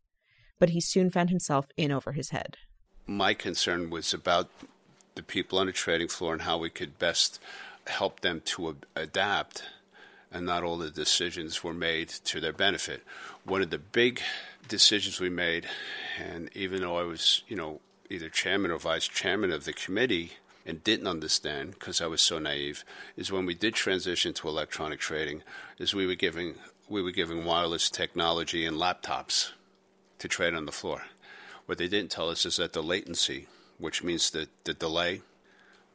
But 0.60 0.70
he 0.70 0.82
soon 0.82 1.10
found 1.10 1.32
himself 1.32 1.66
in 1.78 1.92
over 1.92 2.12
his 2.12 2.30
head. 2.30 2.58
My 3.08 3.34
concern 3.34 3.90
was 3.90 4.14
about 4.14 4.52
the 5.16 5.24
people 5.24 5.58
on 5.58 5.66
the 5.66 5.74
trading 5.74 6.08
floor 6.08 6.34
and 6.34 6.44
how 6.44 6.58
we 6.58 6.70
could 6.70 7.00
best 7.00 7.42
help 7.90 8.22
them 8.22 8.42
to 8.46 8.78
adapt 8.96 9.64
and 10.32 10.46
not 10.46 10.64
all 10.64 10.78
the 10.78 10.92
decisions 10.92 11.64
were 11.64 11.74
made 11.74 12.10
to 12.10 12.40
their 12.40 12.54
benefit. 12.54 13.04
One 13.44 13.62
of 13.62 13.70
the 13.70 13.80
big 13.80 14.22
decisions 14.68 15.20
we 15.20 15.30
made, 15.30 15.68
and 16.20 16.50
even 16.56 16.82
though 16.82 16.98
I 16.98 17.04
was, 17.04 17.44
you 17.48 17.56
know, 17.56 17.82
either 18.10 18.30
chairman 18.30 18.72
or 18.72 18.78
vice 18.78 19.08
chairman 19.08 19.52
of 19.52 19.66
the 19.66 19.74
committee 19.74 20.34
and 20.66 20.84
didn't 20.84 21.08
understand 21.08 21.72
because 21.72 22.02
I 22.02 22.08
was 22.08 22.22
so 22.22 22.38
naive, 22.38 22.84
is 23.18 23.32
when 23.32 23.46
we 23.46 23.56
did 23.56 23.74
transition 23.74 24.34
to 24.36 24.48
electronic 24.48 25.00
trading, 25.00 25.42
is 25.80 25.94
we 25.94 26.06
were 26.06 26.16
giving 26.16 26.56
we 26.88 27.04
were 27.04 27.12
giving 27.12 27.46
wireless 27.46 27.88
technology 27.88 28.66
and 28.66 28.76
laptops 28.76 29.52
to 30.18 30.28
trade 30.28 30.56
on 30.56 30.66
the 30.66 30.72
floor. 30.72 31.04
What 31.68 31.78
they 31.78 31.88
didn't 31.88 32.10
tell 32.10 32.30
us 32.30 32.48
is 32.48 32.58
that 32.58 32.74
the 32.74 32.82
latency, 32.82 33.46
which 33.78 34.04
means 34.04 34.32
the, 34.32 34.48
the 34.64 34.74
delay 34.74 35.22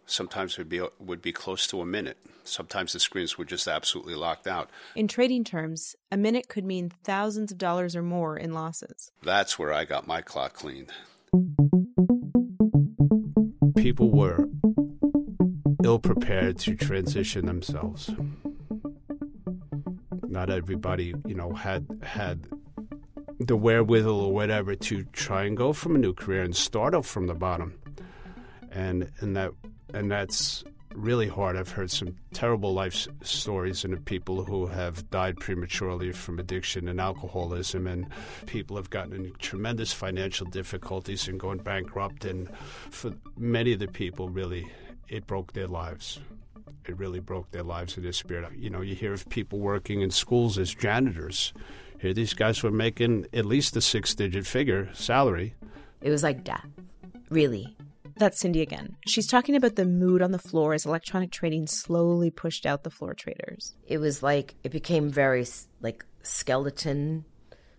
sometimes 0.06 0.58
would 0.58 0.68
be 0.68 0.82
would 0.98 1.22
be 1.22 1.32
close 1.32 1.66
to 1.68 1.80
a 1.80 1.86
minute. 1.86 2.18
Sometimes 2.44 2.92
the 2.92 3.00
screens 3.00 3.38
were 3.38 3.44
just 3.44 3.66
absolutely 3.66 4.14
locked 4.14 4.46
out. 4.46 4.70
In 4.94 5.08
trading 5.08 5.44
terms, 5.44 5.96
a 6.12 6.16
minute 6.16 6.48
could 6.48 6.64
mean 6.64 6.90
thousands 7.02 7.52
of 7.52 7.58
dollars 7.58 7.96
or 7.96 8.02
more 8.02 8.36
in 8.36 8.52
losses. 8.52 9.10
That's 9.22 9.58
where 9.58 9.72
I 9.72 9.84
got 9.84 10.06
my 10.06 10.20
clock 10.20 10.52
cleaned. 10.52 10.90
People 13.76 14.10
were 14.10 14.48
ill 15.84 15.98
prepared 15.98 16.58
to 16.58 16.74
transition 16.74 17.46
themselves. 17.46 18.10
Not 20.26 20.50
everybody, 20.50 21.14
you 21.26 21.34
know, 21.34 21.52
had 21.52 21.86
had 22.02 22.46
the 23.38 23.56
wherewithal 23.56 24.20
or 24.20 24.32
whatever 24.32 24.74
to 24.74 25.04
try 25.12 25.44
and 25.44 25.56
go 25.56 25.72
from 25.72 25.94
a 25.94 25.98
new 25.98 26.14
career 26.14 26.42
and 26.42 26.54
start 26.54 26.94
up 26.94 27.04
from 27.04 27.26
the 27.26 27.34
bottom. 27.34 27.78
And 28.70 29.10
and 29.20 29.36
that 29.36 29.52
and 29.94 30.10
that's 30.10 30.64
really 30.94 31.26
hard. 31.26 31.56
I've 31.56 31.70
heard 31.70 31.90
some 31.90 32.14
terrible 32.32 32.72
life 32.72 33.08
stories 33.22 33.84
and 33.84 33.92
of 33.92 34.04
people 34.04 34.44
who 34.44 34.66
have 34.66 35.10
died 35.10 35.36
prematurely 35.38 36.12
from 36.12 36.38
addiction 36.38 36.88
and 36.88 37.00
alcoholism, 37.00 37.86
and 37.86 38.06
people 38.46 38.76
have 38.76 38.90
gotten 38.90 39.12
in 39.12 39.32
tremendous 39.38 39.92
financial 39.92 40.46
difficulties 40.46 41.26
and 41.26 41.40
going 41.40 41.58
bankrupt. 41.58 42.24
And 42.24 42.48
for 42.90 43.12
many 43.36 43.72
of 43.72 43.80
the 43.80 43.88
people, 43.88 44.28
really, 44.28 44.70
it 45.08 45.26
broke 45.26 45.52
their 45.52 45.66
lives. 45.66 46.20
It 46.86 46.96
really 46.96 47.20
broke 47.20 47.50
their 47.50 47.62
lives 47.62 47.96
and 47.96 48.04
their 48.04 48.12
spirit. 48.12 48.54
You 48.54 48.70
know, 48.70 48.82
you 48.82 48.94
hear 48.94 49.12
of 49.12 49.28
people 49.30 49.58
working 49.58 50.02
in 50.02 50.10
schools 50.10 50.58
as 50.58 50.74
janitors. 50.74 51.52
Here, 51.98 52.12
these 52.12 52.34
guys 52.34 52.62
were 52.62 52.70
making 52.70 53.26
at 53.32 53.46
least 53.46 53.76
a 53.76 53.80
six-digit 53.80 54.46
figure 54.46 54.90
salary. 54.92 55.54
It 56.02 56.10
was 56.10 56.22
like 56.22 56.44
death, 56.44 56.68
really. 57.30 57.74
That's 58.16 58.38
Cindy 58.38 58.62
again. 58.62 58.96
She's 59.06 59.26
talking 59.26 59.56
about 59.56 59.74
the 59.74 59.84
mood 59.84 60.22
on 60.22 60.30
the 60.30 60.38
floor 60.38 60.74
as 60.74 60.86
electronic 60.86 61.30
trading 61.30 61.66
slowly 61.66 62.30
pushed 62.30 62.64
out 62.64 62.84
the 62.84 62.90
floor 62.90 63.14
traders. 63.14 63.74
It 63.86 63.98
was 63.98 64.22
like 64.22 64.54
it 64.62 64.70
became 64.70 65.10
very 65.10 65.46
like 65.80 66.04
skeleton 66.22 67.24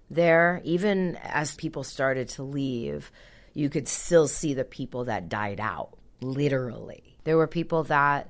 there. 0.09 0.61
Even 0.63 1.17
as 1.23 1.55
people 1.55 1.83
started 1.83 2.29
to 2.29 2.43
leave, 2.43 3.11
you 3.53 3.69
could 3.69 3.87
still 3.87 4.27
see 4.27 4.53
the 4.53 4.65
people 4.65 5.05
that 5.05 5.29
died 5.29 5.59
out, 5.59 5.97
literally. 6.21 7.17
There 7.23 7.37
were 7.37 7.47
people 7.47 7.83
that 7.85 8.29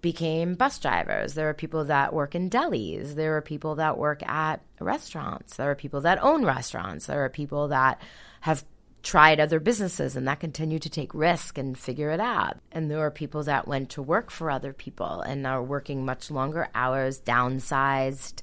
became 0.00 0.54
bus 0.54 0.78
drivers. 0.78 1.34
There 1.34 1.48
are 1.48 1.54
people 1.54 1.84
that 1.84 2.12
work 2.12 2.34
in 2.34 2.50
delis. 2.50 3.14
There 3.14 3.36
are 3.36 3.42
people 3.42 3.76
that 3.76 3.98
work 3.98 4.22
at 4.26 4.62
restaurants. 4.80 5.56
There 5.56 5.70
are 5.70 5.74
people 5.74 6.00
that 6.02 6.22
own 6.22 6.44
restaurants. 6.44 7.06
There 7.06 7.24
are 7.24 7.28
people 7.28 7.68
that 7.68 8.00
have 8.40 8.64
tried 9.06 9.38
other 9.38 9.60
businesses 9.60 10.16
and 10.16 10.26
that 10.26 10.40
continued 10.40 10.82
to 10.82 10.90
take 10.90 11.14
risk 11.14 11.58
and 11.58 11.78
figure 11.78 12.10
it 12.10 12.18
out. 12.18 12.56
And 12.72 12.90
there 12.90 12.98
are 12.98 13.10
people 13.12 13.44
that 13.44 13.68
went 13.68 13.90
to 13.90 14.02
work 14.02 14.32
for 14.32 14.50
other 14.50 14.72
people 14.72 15.20
and 15.20 15.46
are 15.46 15.62
working 15.62 16.04
much 16.04 16.28
longer 16.28 16.68
hours, 16.74 17.20
downsized, 17.20 18.42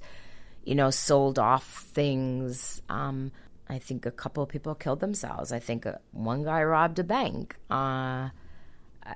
you 0.63 0.73
know, 0.73 0.89
sold 0.89 1.37
off 1.37 1.83
things. 1.93 2.81
Um, 2.87 3.33
I 3.67 3.77
think 3.79 4.05
a 4.05 4.11
couple 4.11 4.41
of 4.41 4.47
people 4.47 4.73
killed 4.73 5.01
themselves. 5.01 5.51
I 5.51 5.59
think 5.59 5.85
uh, 5.85 5.95
one 6.11 6.43
guy 6.43 6.63
robbed 6.63 6.97
a 6.97 7.03
bank. 7.03 7.57
Uh, 7.69 8.29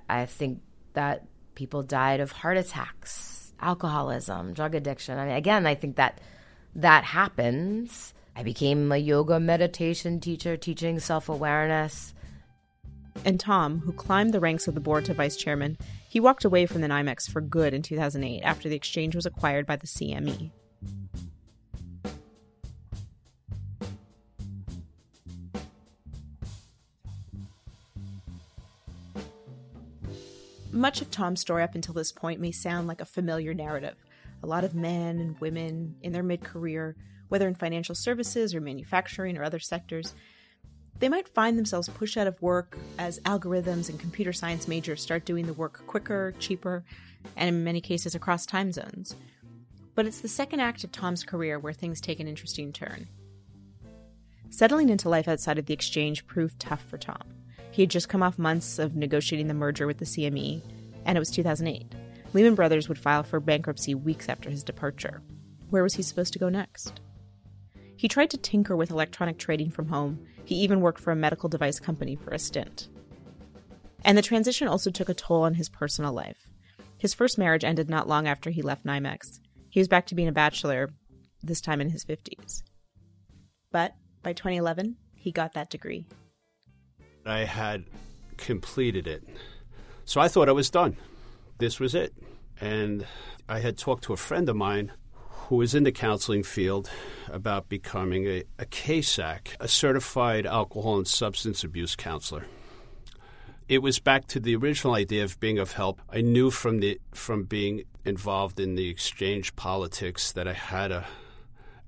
I 0.09 0.25
think 0.25 0.59
that 0.95 1.23
people 1.55 1.81
died 1.81 2.19
of 2.19 2.33
heart 2.33 2.57
attacks, 2.57 3.53
alcoholism, 3.61 4.51
drug 4.51 4.75
addiction. 4.75 5.17
I 5.17 5.25
mean, 5.27 5.35
again, 5.35 5.65
I 5.65 5.75
think 5.75 5.95
that 5.95 6.19
that 6.75 7.05
happens. 7.05 8.13
I 8.37 8.43
became 8.43 8.91
a 8.91 8.97
yoga 8.97 9.39
meditation 9.39 10.19
teacher 10.19 10.57
teaching 10.57 10.99
self 10.99 11.27
awareness. 11.27 12.13
And 13.25 13.39
Tom, 13.39 13.79
who 13.79 13.91
climbed 13.91 14.31
the 14.31 14.39
ranks 14.39 14.67
of 14.67 14.75
the 14.75 14.79
board 14.79 15.05
to 15.05 15.15
vice 15.15 15.35
chairman, 15.35 15.75
he 16.07 16.19
walked 16.19 16.45
away 16.45 16.67
from 16.67 16.81
the 16.81 16.87
NYMEX 16.87 17.31
for 17.31 17.41
good 17.41 17.73
in 17.73 17.81
2008 17.81 18.43
after 18.43 18.69
the 18.69 18.75
exchange 18.75 19.15
was 19.15 19.25
acquired 19.25 19.65
by 19.65 19.75
the 19.75 19.87
CME. 19.87 20.51
Much 30.71 31.01
of 31.01 31.09
Tom's 31.09 31.41
story 31.41 31.63
up 31.63 31.73
until 31.73 31.95
this 31.95 32.11
point 32.11 32.39
may 32.39 32.51
sound 32.51 32.87
like 32.87 33.01
a 33.01 33.05
familiar 33.05 33.55
narrative. 33.55 33.95
A 34.43 34.45
lot 34.45 34.63
of 34.63 34.75
men 34.75 35.19
and 35.19 35.41
women 35.41 35.95
in 36.03 36.13
their 36.13 36.21
mid 36.21 36.43
career 36.43 36.95
whether 37.29 37.47
in 37.47 37.55
financial 37.55 37.95
services 37.95 38.55
or 38.55 38.61
manufacturing 38.61 39.37
or 39.37 39.43
other 39.43 39.59
sectors, 39.59 40.13
they 40.99 41.09
might 41.09 41.29
find 41.29 41.57
themselves 41.57 41.89
pushed 41.89 42.17
out 42.17 42.27
of 42.27 42.41
work 42.41 42.77
as 42.97 43.19
algorithms 43.19 43.89
and 43.89 43.99
computer 43.99 44.33
science 44.33 44.67
majors 44.67 45.01
start 45.01 45.25
doing 45.25 45.45
the 45.45 45.53
work 45.53 45.85
quicker, 45.85 46.33
cheaper, 46.39 46.83
and 47.35 47.49
in 47.49 47.63
many 47.63 47.81
cases 47.81 48.15
across 48.15 48.45
time 48.45 48.71
zones. 48.71 49.15
But 49.93 50.05
it's 50.05 50.21
the 50.21 50.27
second 50.27 50.59
act 50.59 50.83
of 50.83 50.91
Tom's 50.91 51.23
career 51.23 51.59
where 51.59 51.73
things 51.73 52.01
take 52.01 52.19
an 52.19 52.27
interesting 52.27 52.71
turn. 52.71 53.07
Settling 54.49 54.89
into 54.89 55.09
life 55.09 55.27
outside 55.27 55.59
of 55.59 55.65
the 55.65 55.73
exchange 55.73 56.25
proved 56.25 56.59
tough 56.59 56.83
for 56.83 56.97
Tom. 56.97 57.21
He 57.71 57.83
had 57.83 57.91
just 57.91 58.09
come 58.09 58.23
off 58.23 58.39
months 58.39 58.79
of 58.79 58.95
negotiating 58.95 59.47
the 59.47 59.53
merger 59.53 59.85
with 59.85 59.97
the 59.97 60.05
CME, 60.05 60.61
and 61.05 61.15
it 61.15 61.19
was 61.19 61.29
2008. 61.29 61.93
Lehman 62.33 62.55
Brothers 62.55 62.89
would 62.89 62.97
file 62.97 63.23
for 63.23 63.39
bankruptcy 63.39 63.93
weeks 63.93 64.29
after 64.29 64.49
his 64.49 64.63
departure. 64.63 65.21
Where 65.69 65.83
was 65.83 65.93
he 65.93 66.01
supposed 66.01 66.33
to 66.33 66.39
go 66.39 66.49
next? 66.49 67.01
He 67.97 68.07
tried 68.07 68.29
to 68.29 68.37
tinker 68.37 68.75
with 68.75 68.91
electronic 68.91 69.39
trading 69.39 69.71
from 69.71 69.87
home. 69.87 70.19
He 70.45 70.55
even 70.55 70.81
worked 70.81 71.01
for 71.01 71.11
a 71.11 71.15
medical 71.15 71.49
device 71.49 71.79
company 71.79 72.15
for 72.15 72.31
a 72.31 72.39
stint. 72.39 72.87
And 74.05 74.15
the 74.15 74.21
transition 74.21 74.67
also 74.67 74.91
took 74.91 75.09
a 75.09 75.15
toll 75.15 75.41
on 75.41 75.55
his 75.55 75.67
personal 75.67 76.13
life. 76.13 76.47
His 76.99 77.15
first 77.15 77.37
marriage 77.37 77.63
ended 77.63 77.89
not 77.89 78.07
long 78.07 78.27
after 78.27 78.51
he 78.51 78.61
left 78.61 78.85
NYMEX. 78.85 79.39
He 79.69 79.79
was 79.79 79.87
back 79.87 80.05
to 80.07 80.15
being 80.15 80.27
a 80.27 80.31
bachelor, 80.31 80.89
this 81.43 81.59
time 81.59 81.81
in 81.81 81.89
his 81.89 82.05
50s. 82.05 82.61
But 83.71 83.95
by 84.23 84.33
2011, 84.33 84.97
he 85.15 85.31
got 85.31 85.53
that 85.53 85.69
degree. 85.69 86.05
I 87.25 87.39
had 87.39 87.85
completed 88.37 89.07
it. 89.07 89.23
So 90.05 90.21
I 90.21 90.27
thought 90.27 90.49
I 90.49 90.53
was 90.53 90.69
done. 90.69 90.97
This 91.57 91.79
was 91.79 91.95
it. 91.95 92.13
And 92.61 93.05
I 93.49 93.59
had 93.59 93.77
talked 93.77 94.03
to 94.05 94.13
a 94.13 94.17
friend 94.17 94.47
of 94.49 94.55
mine 94.55 94.91
who 95.47 95.55
was 95.55 95.73
in 95.73 95.83
the 95.83 95.91
counseling 95.93 96.43
field 96.43 96.89
about 97.29 97.69
becoming 97.69 98.27
a, 98.27 98.43
a 98.59 98.65
CASAC, 98.65 99.55
a 99.61 99.67
certified 99.67 100.45
alcohol 100.45 100.97
and 100.97 101.07
substance 101.07 101.63
abuse 101.63 101.95
counselor. 101.95 102.45
It 103.69 103.81
was 103.81 103.99
back 103.99 104.27
to 104.27 104.41
the 104.41 104.55
original 104.57 104.95
idea 104.95 105.23
of 105.23 105.39
being 105.39 105.57
of 105.57 105.71
help. 105.71 106.01
I 106.09 106.19
knew 106.19 106.51
from 106.51 106.79
the 106.79 106.99
from 107.13 107.43
being 107.43 107.83
involved 108.03 108.59
in 108.59 108.75
the 108.75 108.89
exchange 108.89 109.55
politics 109.55 110.33
that 110.33 110.47
I 110.47 110.53
had 110.53 110.91
a 110.91 111.05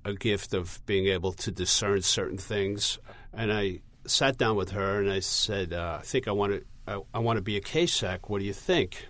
a 0.06 0.14
gift 0.14 0.54
of 0.54 0.80
being 0.86 1.06
able 1.06 1.32
to 1.32 1.50
discern 1.50 2.00
certain 2.00 2.38
things, 2.38 2.98
and 3.32 3.52
I 3.52 3.80
sat 4.06 4.38
down 4.38 4.56
with 4.56 4.70
her 4.70 5.00
and 5.00 5.10
I 5.10 5.20
said, 5.20 5.74
uh, 5.74 5.98
"I 6.00 6.02
think 6.02 6.28
I 6.28 6.32
want 6.32 6.52
to 6.52 6.64
I, 6.86 7.00
I 7.12 7.18
want 7.18 7.36
to 7.36 7.42
be 7.42 7.58
a 7.58 7.60
CASAC. 7.60 8.28
What 8.28 8.38
do 8.38 8.46
you 8.46 8.54
think?" 8.54 9.06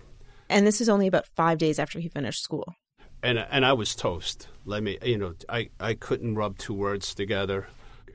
And 0.49 0.67
this 0.67 0.81
is 0.81 0.89
only 0.89 1.07
about 1.07 1.25
five 1.25 1.57
days 1.57 1.79
after 1.79 1.99
he 1.99 2.09
finished 2.09 2.43
school 2.43 2.75
and 3.23 3.39
and 3.39 3.65
I 3.65 3.73
was 3.73 3.95
toast. 3.95 4.47
Let 4.65 4.83
me, 4.83 4.97
you 5.03 5.17
know, 5.17 5.33
I 5.49 5.69
I 5.79 5.93
couldn't 5.93 6.35
rub 6.35 6.57
two 6.57 6.73
words 6.73 7.13
together. 7.15 7.67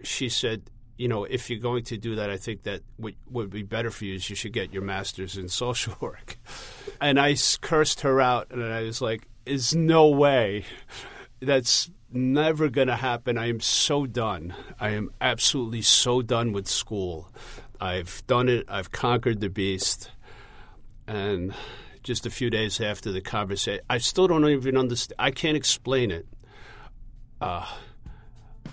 She 0.03 0.29
said, 0.29 0.71
you 0.99 1.09
know, 1.09 1.25
if 1.25 1.51
you're 1.51 1.61
going 1.61 1.85
to 1.85 1.97
do 1.97 2.17
that, 2.17 2.31
I 2.31 2.37
think 2.37 2.63
that 2.65 2.83
what 2.97 3.15
would 3.31 3.51
be 3.51 3.63
better 3.63 3.91
for 3.91 4.05
you 4.05 4.15
is 4.15 4.29
you 4.31 4.37
should 4.37 4.53
get 4.53 4.73
your 4.73 4.83
master's 4.83 5.37
in 5.37 5.49
social 5.49 5.95
work. 6.01 6.39
And 7.01 7.21
I 7.21 7.37
cursed 7.61 8.01
her 8.01 8.21
out, 8.21 8.51
and 8.51 8.63
I 8.63 8.83
was 8.83 9.01
like, 9.01 9.27
"Is 9.45 9.75
no 9.75 10.09
way. 10.09 10.65
That's 11.41 11.91
never 12.11 12.69
going 12.69 12.89
to 12.89 12.97
happen. 12.97 13.37
I 13.37 13.49
am 13.49 13.61
so 13.61 14.07
done. 14.07 14.55
I 14.81 14.91
am 14.91 15.11
absolutely 15.21 15.83
so 15.83 16.23
done 16.23 16.53
with 16.53 16.67
school. 16.67 17.31
I've 17.81 18.23
done 18.27 18.49
it. 18.49 18.65
I've 18.69 18.91
conquered 18.91 19.41
the 19.41 19.51
beast, 19.51 20.11
and." 21.07 21.55
Just 22.07 22.25
a 22.25 22.31
few 22.31 22.51
days 22.51 22.81
after 22.81 23.11
the 23.11 23.21
conversation. 23.21 23.85
I 23.91 23.99
still 23.99 24.29
don't 24.29 24.49
even 24.49 24.77
understand. 24.77 25.17
I 25.19 25.33
can't 25.33 25.57
explain 25.57 26.13
it. 26.13 26.25
Uh, 27.41 27.67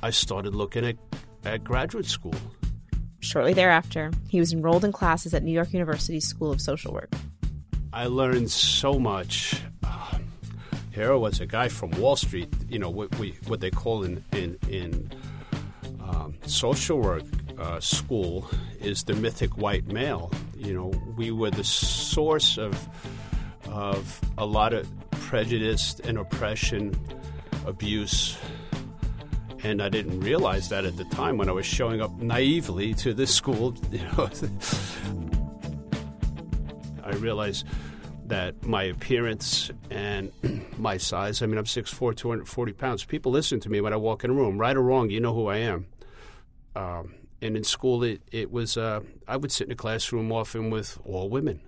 I 0.04 0.12
started 0.12 0.54
looking 0.54 0.86
at, 0.86 0.98
at 1.44 1.64
graduate 1.64 2.06
school. 2.06 2.36
Shortly 3.22 3.54
thereafter, 3.54 4.12
he 4.30 4.40
was 4.40 4.54
enrolled 4.54 4.86
in 4.86 4.92
classes 4.92 5.34
at 5.34 5.42
New 5.42 5.52
York 5.52 5.74
University's 5.74 6.28
School 6.28 6.52
of 6.52 6.62
Social 6.62 6.94
Work. 6.94 7.12
I 7.92 8.06
learned 8.06 8.52
so 8.52 9.00
much. 9.00 9.60
Uh, 9.84 10.20
here 10.92 11.18
was 11.18 11.40
a 11.40 11.48
guy 11.48 11.70
from 11.70 11.90
Wall 11.92 12.16
Street, 12.16 12.54
you 12.70 12.78
know, 12.78 12.92
what, 12.92 13.18
we, 13.18 13.32
what 13.48 13.62
they 13.62 13.72
call 13.72 14.04
in, 14.04 14.24
in, 14.32 14.60
in 14.70 15.10
um, 16.02 16.36
social 16.46 17.00
work 17.00 17.24
uh, 17.58 17.80
school 17.80 18.48
is 18.80 19.04
the 19.06 19.16
mythic 19.16 19.58
white 19.58 19.88
male. 19.88 20.32
You 20.56 20.74
know, 20.76 20.94
we 21.18 21.32
were 21.32 21.50
the 21.50 21.64
source 21.64 22.60
of 22.60 22.88
of 23.74 24.22
a 24.38 24.46
lot 24.46 24.72
of 24.72 24.88
prejudice 25.12 26.00
and 26.04 26.20
oppression, 26.20 26.96
abuse. 27.66 28.38
And 29.64 29.82
I 29.82 29.90
didn't 29.90 30.20
realize 30.20 30.70
that 30.70 30.86
at 30.86 30.96
the 30.96 31.06
time 31.06 31.38
when 31.38 31.50
I 31.50 31.54
was 31.54 31.66
showing 31.66 32.00
up 32.00 32.16
naively 32.18 32.94
to 32.96 33.14
this 33.14 33.34
school. 33.34 33.76
You 33.92 34.00
know, 34.16 34.30
I 37.04 37.16
realized 37.16 37.66
that 38.28 38.64
my 38.64 38.84
appearance 38.84 39.72
and 39.90 40.32
my 40.78 40.98
size, 40.98 41.42
I 41.42 41.48
mean, 41.48 41.58
I'm 41.58 41.66
6'4, 41.66 42.16
240 42.16 42.74
pounds. 42.74 43.04
People 43.06 43.32
listen 43.32 43.60
to 43.62 43.70
me 43.70 43.82
when 43.82 43.92
I 43.92 43.98
walk 43.98 44.24
in 44.24 44.30
a 44.30 44.34
room. 44.34 44.58
Right 44.58 44.76
or 44.76 44.82
wrong, 44.82 45.10
you 45.10 45.20
know 45.20 45.34
who 45.34 45.48
I 45.48 45.58
am. 45.58 45.88
Um, 46.76 47.16
and 47.42 47.58
in 47.58 47.64
school, 47.64 48.04
it, 48.04 48.22
it 48.32 48.52
was, 48.52 48.78
uh, 48.78 49.02
I 49.28 49.36
would 49.36 49.52
sit 49.52 49.68
in 49.68 49.74
a 49.74 49.76
classroom 49.76 50.32
often 50.32 50.70
with 50.70 51.00
all 51.06 51.28
women 51.30 51.60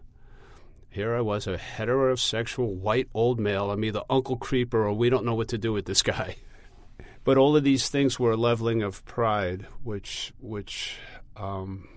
Here 0.96 1.14
I 1.14 1.20
was, 1.20 1.46
a 1.46 1.58
heterosexual 1.58 2.74
white 2.74 3.10
old 3.14 3.38
male. 3.38 3.70
I'm 3.70 3.84
either 3.84 4.04
Uncle 4.10 4.38
Creeper 4.38 4.88
or 4.88 4.94
we 4.94 5.10
don't 5.10 5.26
know 5.26 5.36
what 5.36 5.50
to 5.50 5.58
do 5.58 5.74
with 5.74 5.86
this 5.86 6.02
guy. 6.02 6.38
But 7.26 7.38
all 7.38 7.58
of 7.58 7.64
these 7.64 7.90
things 7.90 8.20
were 8.20 8.34
a 8.34 8.38
leveling 8.38 8.84
of 8.84 9.04
pride, 9.04 9.66
which 9.84 10.32
which 10.40 10.96
um, 11.36 11.88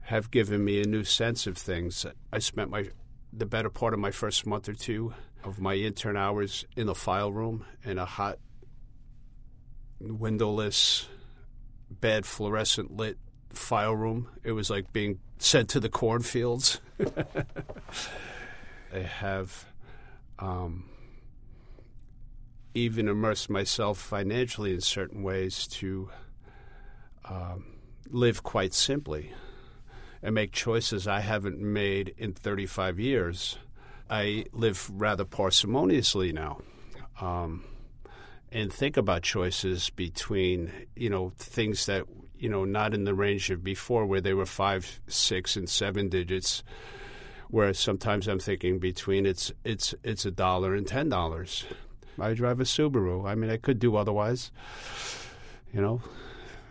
have 0.00 0.30
given 0.30 0.64
me 0.64 0.80
a 0.80 0.86
new 0.86 1.04
sense 1.04 1.46
of 1.46 1.58
things. 1.58 2.06
I 2.32 2.38
spent 2.38 2.70
my 2.70 2.88
the 3.30 3.44
better 3.44 3.68
part 3.68 3.92
of 3.92 4.00
my 4.00 4.10
first 4.10 4.46
month 4.46 4.70
or 4.70 4.72
two 4.72 5.12
of 5.44 5.60
my 5.60 5.74
intern 5.74 6.16
hours 6.16 6.64
in 6.74 6.86
the 6.86 6.94
file 6.94 7.30
room 7.30 7.66
in 7.84 7.98
a 7.98 8.06
hot, 8.06 8.38
windowless, 10.00 11.06
bad 11.90 12.24
fluorescent 12.24 12.90
lit 12.90 13.18
file 13.56 13.94
room. 13.94 14.28
It 14.42 14.52
was 14.52 14.70
like 14.70 14.92
being 14.92 15.18
sent 15.38 15.68
to 15.70 15.80
the 15.80 15.88
cornfields. 15.88 16.80
I 18.94 18.98
have 18.98 19.66
um, 20.38 20.84
even 22.74 23.08
immersed 23.08 23.50
myself 23.50 23.98
financially 23.98 24.74
in 24.74 24.80
certain 24.80 25.22
ways 25.22 25.66
to 25.68 26.10
um, 27.24 27.64
live 28.08 28.42
quite 28.42 28.74
simply 28.74 29.32
and 30.22 30.34
make 30.34 30.52
choices 30.52 31.08
I 31.08 31.20
haven't 31.20 31.58
made 31.58 32.14
in 32.16 32.32
35 32.32 33.00
years. 33.00 33.58
I 34.08 34.44
live 34.52 34.90
rather 34.92 35.24
parsimoniously 35.24 36.32
now. 36.32 36.60
Um, 37.20 37.64
and 38.52 38.72
think 38.72 38.96
about 38.96 39.22
choices 39.22 39.90
between 39.90 40.70
you 40.94 41.08
know 41.08 41.32
things 41.36 41.86
that 41.86 42.04
you 42.42 42.48
know 42.48 42.64
not 42.64 42.92
in 42.92 43.04
the 43.04 43.14
range 43.14 43.50
of 43.50 43.62
before 43.62 44.04
where 44.04 44.20
they 44.20 44.34
were 44.34 44.46
five, 44.46 45.00
six, 45.06 45.54
and 45.54 45.68
seven 45.68 46.08
digits. 46.08 46.64
Whereas 47.48 47.78
sometimes 47.78 48.26
I'm 48.26 48.40
thinking 48.40 48.80
between 48.80 49.26
it's 49.26 49.52
it's 49.64 49.94
it's 50.02 50.26
a 50.26 50.32
dollar 50.32 50.74
and 50.74 50.84
ten 50.84 51.08
dollars. 51.08 51.64
I 52.18 52.34
drive 52.34 52.60
a 52.60 52.64
Subaru. 52.64 53.26
I 53.28 53.36
mean, 53.36 53.48
I 53.48 53.58
could 53.58 53.78
do 53.78 53.94
otherwise. 53.94 54.50
You 55.72 55.80
know. 55.80 56.02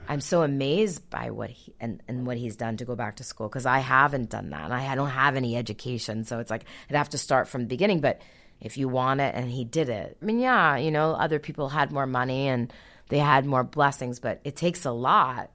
I'm 0.10 0.20
so 0.20 0.44
amazed 0.44 1.10
by 1.10 1.32
what 1.32 1.52
he 1.52 1.74
and, 1.80 2.04
and 2.06 2.28
what 2.28 2.36
he's 2.36 2.58
done 2.58 2.76
to 2.78 2.86
go 2.86 2.96
back 2.96 3.16
to 3.16 3.24
school 3.24 3.48
because 3.48 3.66
I 3.66 3.80
haven't 3.80 4.30
done 4.30 4.50
that. 4.50 4.66
And 4.66 4.74
I 4.74 4.94
don't 4.96 5.10
have 5.10 5.38
any 5.38 5.56
education, 5.56 6.26
so 6.26 6.40
it's 6.40 6.52
like 6.52 6.66
I'd 6.90 6.98
have 6.98 7.10
to 7.10 7.18
start 7.18 7.48
from 7.48 7.62
the 7.62 7.68
beginning. 7.68 8.02
But 8.02 8.22
if 8.60 8.78
you 8.78 8.90
want 8.90 9.22
it, 9.22 9.34
and 9.36 9.50
he 9.50 9.64
did 9.64 9.88
it. 9.88 10.18
I 10.22 10.26
mean, 10.26 10.40
yeah, 10.40 10.76
you 10.76 10.92
know, 10.92 11.14
other 11.14 11.40
people 11.40 11.70
had 11.70 11.94
more 11.94 12.06
money 12.06 12.50
and 12.50 12.74
they 13.08 13.20
had 13.20 13.46
more 13.46 13.64
blessings, 13.64 14.20
but 14.20 14.42
it 14.44 14.58
takes 14.58 14.84
a 14.84 14.92
lot 14.92 15.50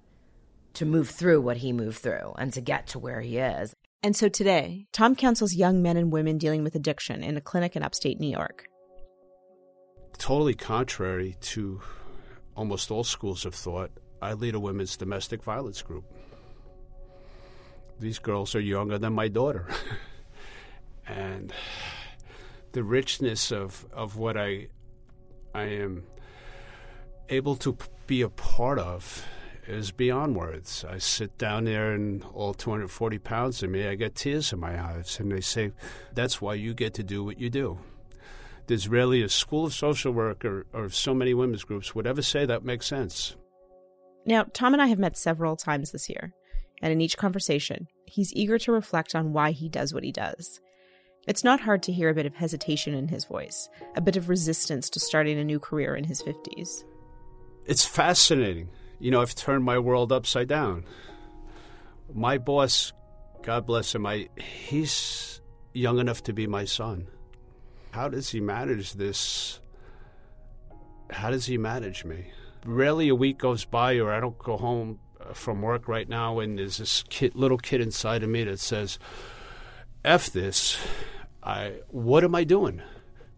to 0.77 0.85
move 0.85 1.09
through 1.09 1.41
what 1.41 1.59
he 1.59 1.73
moved 1.73 1.99
through 1.99 2.35
and 2.39 2.53
to 2.53 2.61
get 2.61 2.87
to 2.89 2.99
where 2.99 3.21
he 3.21 3.39
is. 3.39 3.75
And 4.03 4.15
so 4.15 4.29
today, 4.29 4.87
Tom 4.93 5.17
counsels 5.17 5.55
young 5.55 5.83
men 5.83 5.97
and 5.97 6.13
women 6.13 6.39
dealing 6.39 6.63
with 6.63 6.75
addiction 6.75 7.23
in 7.23 7.37
a 7.37 7.41
clinic 7.41 7.77
in 7.77 7.83
upstate 7.83 8.21
New 8.21 8.31
York. 8.31 8.67
Totally 10.19 10.55
contrary 10.55 11.37
to 11.41 11.81
almost 12.55 12.91
all 12.91 13.05
schools 13.05 13.45
of 13.45 13.55
thought, 13.55 13.91
I 14.21 14.35
lead 14.35 14.55
a 14.55 14.61
women's 14.61 14.97
domestic 14.97 15.43
violence 15.43 15.83
group. 15.83 16.05
These 17.99 18.19
girls 18.19 18.55
are 18.55 18.61
younger 18.61 18.99
than 18.99 19.13
my 19.15 19.29
daughter. 19.29 19.69
and 21.07 21.53
the 22.73 22.83
richness 22.83 23.51
of, 23.51 23.87
of 23.93 24.17
what 24.17 24.37
I, 24.37 24.69
I 25.55 25.65
am 25.65 26.05
able 27.29 27.57
to 27.57 27.77
be 28.07 28.21
a 28.21 28.29
part 28.29 28.79
of 28.79 29.27
is 29.69 29.91
beyond 29.91 30.37
words. 30.37 30.85
I 30.89 30.99
sit 30.99 31.39
down 31.39 31.65
there 31.65 31.93
and 31.93 32.25
all 32.35 32.55
240 32.55 33.19
pounds 33.19 33.63
of 33.63 33.71
me, 33.71 33.87
I 33.87 33.95
get 33.95 34.15
tears 34.15 34.53
in 34.53 34.61
my 34.61 34.81
eyes. 34.81 35.19
And 35.21 35.31
they 35.31 35.41
say, 35.41 35.73
that's 36.15 36.41
why 36.41 36.55
you 36.55 36.75
get 36.75 36.95
to 36.95 37.03
do 37.03 37.25
what 37.25 37.39
you 37.39 37.51
do. 37.51 37.79
There's 38.67 38.89
rarely 38.89 39.23
a 39.23 39.29
school 39.29 39.67
of 39.67 39.75
social 39.75 40.13
work 40.13 40.45
or, 40.45 40.67
or 40.73 40.89
so 40.89 41.15
many 41.15 41.35
women's 41.35 41.65
groups 41.65 41.95
would 41.95 42.07
ever 42.07 42.23
say 42.23 42.47
that 42.47 42.65
makes 42.65 42.87
sense. 42.87 43.37
Now, 44.25 44.45
Tom 44.53 44.73
and 44.73 44.83
I 44.83 44.89
have 44.89 44.99
met 44.99 45.17
several 45.17 45.55
times 45.55 45.93
this 45.93 46.09
year, 46.09 46.33
and 46.83 46.93
in 46.93 47.01
each 47.01 47.17
conversation, 47.17 47.87
he's 48.07 48.35
eager 48.35 48.59
to 48.59 48.73
reflect 48.73 49.15
on 49.15 49.33
why 49.33 49.53
he 49.53 49.69
does 49.69 49.95
what 49.95 50.03
he 50.03 50.11
does. 50.11 50.61
It's 51.29 51.45
not 51.45 51.61
hard 51.61 51.83
to 51.85 51.93
hear 51.93 52.09
a 52.09 52.15
bit 52.15 52.27
of 52.27 52.35
hesitation 52.35 52.95
in 52.95 53.09
his 53.09 53.25
voice, 53.25 53.69
a 53.97 54.01
bit 54.01 54.17
of 54.17 54.29
resistance 54.29 54.91
to 54.91 55.01
starting 55.01 55.39
a 55.39 55.45
new 55.45 55.61
career 55.61 55.95
in 55.95 56.05
his 56.05 56.23
50s. 56.23 56.85
It's 57.67 57.85
fascinating. 57.85 58.69
You 58.99 59.11
know, 59.11 59.21
I've 59.21 59.35
turned 59.35 59.65
my 59.65 59.79
world 59.79 60.13
upside 60.13 60.49
down. 60.49 60.85
My 62.13 62.39
boss, 62.39 62.93
God 63.43 63.67
bless 63.67 63.95
him, 63.95 64.07
I, 64.07 64.29
he's 64.39 65.41
young 65.73 65.99
enough 65.99 66.23
to 66.25 66.33
be 66.33 66.47
my 66.47 66.65
son. 66.65 67.09
How 67.91 68.09
does 68.09 68.31
he 68.31 68.41
manage 68.41 68.95
this? 68.95 69.61
How 71.11 71.31
does 71.31 71.47
he 71.47 71.59
manage 71.59 72.05
me? 72.05 72.31
Rarely 72.65 73.09
a 73.09 73.15
week 73.15 73.39
goes 73.39 73.65
by 73.65 73.99
or 73.99 74.13
I 74.13 74.21
don't 74.21 74.39
go 74.39 74.57
home 74.57 74.99
uh, 75.21 75.33
from 75.35 75.63
work 75.63 75.89
right 75.89 76.09
now 76.09 76.41
and 76.41 76.59
there's 76.59 76.79
this 76.79 77.05
kid, 77.09 77.35
little 77.35 77.59
kid 77.59 77.81
inside 77.81 78.23
of 78.23 78.29
me 78.29 78.45
that 78.45 78.61
says, 78.61 78.99
F 80.05 80.31
this. 80.31 80.79
I, 81.43 81.75
what 81.89 82.25
am 82.25 82.35
I 82.35 82.45
doing? 82.45 82.83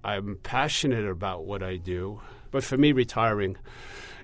I'm 0.02 0.38
passionate 0.42 1.06
about 1.06 1.44
what 1.44 1.62
I 1.62 1.76
do. 1.76 2.20
But 2.50 2.64
for 2.64 2.76
me, 2.76 2.92
retiring 2.92 3.56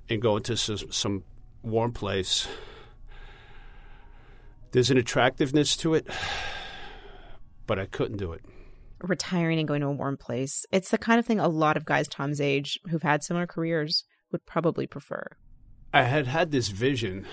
and 0.08 0.20
go 0.20 0.36
into 0.36 0.56
some, 0.56 0.92
some 0.92 1.24
warm 1.62 1.92
place, 1.92 2.46
there's 4.72 4.90
an 4.90 4.98
attractiveness 4.98 5.76
to 5.78 5.94
it, 5.94 6.08
but 7.66 7.78
I 7.78 7.86
couldn't 7.86 8.16
do 8.16 8.32
it. 8.32 8.44
Retiring 9.00 9.58
and 9.58 9.68
going 9.68 9.82
to 9.82 9.86
a 9.88 9.92
warm 9.92 10.16
place. 10.16 10.64
It's 10.72 10.90
the 10.90 10.98
kind 10.98 11.18
of 11.18 11.26
thing 11.26 11.38
a 11.38 11.48
lot 11.48 11.76
of 11.76 11.84
guys 11.84 12.08
Tom's 12.08 12.40
age 12.40 12.78
who've 12.90 13.02
had 13.02 13.22
similar 13.22 13.46
careers 13.46 14.04
would 14.32 14.44
probably 14.46 14.86
prefer. 14.86 15.26
I 15.92 16.02
had 16.02 16.26
had 16.26 16.50
this 16.50 16.68
vision. 16.68 17.24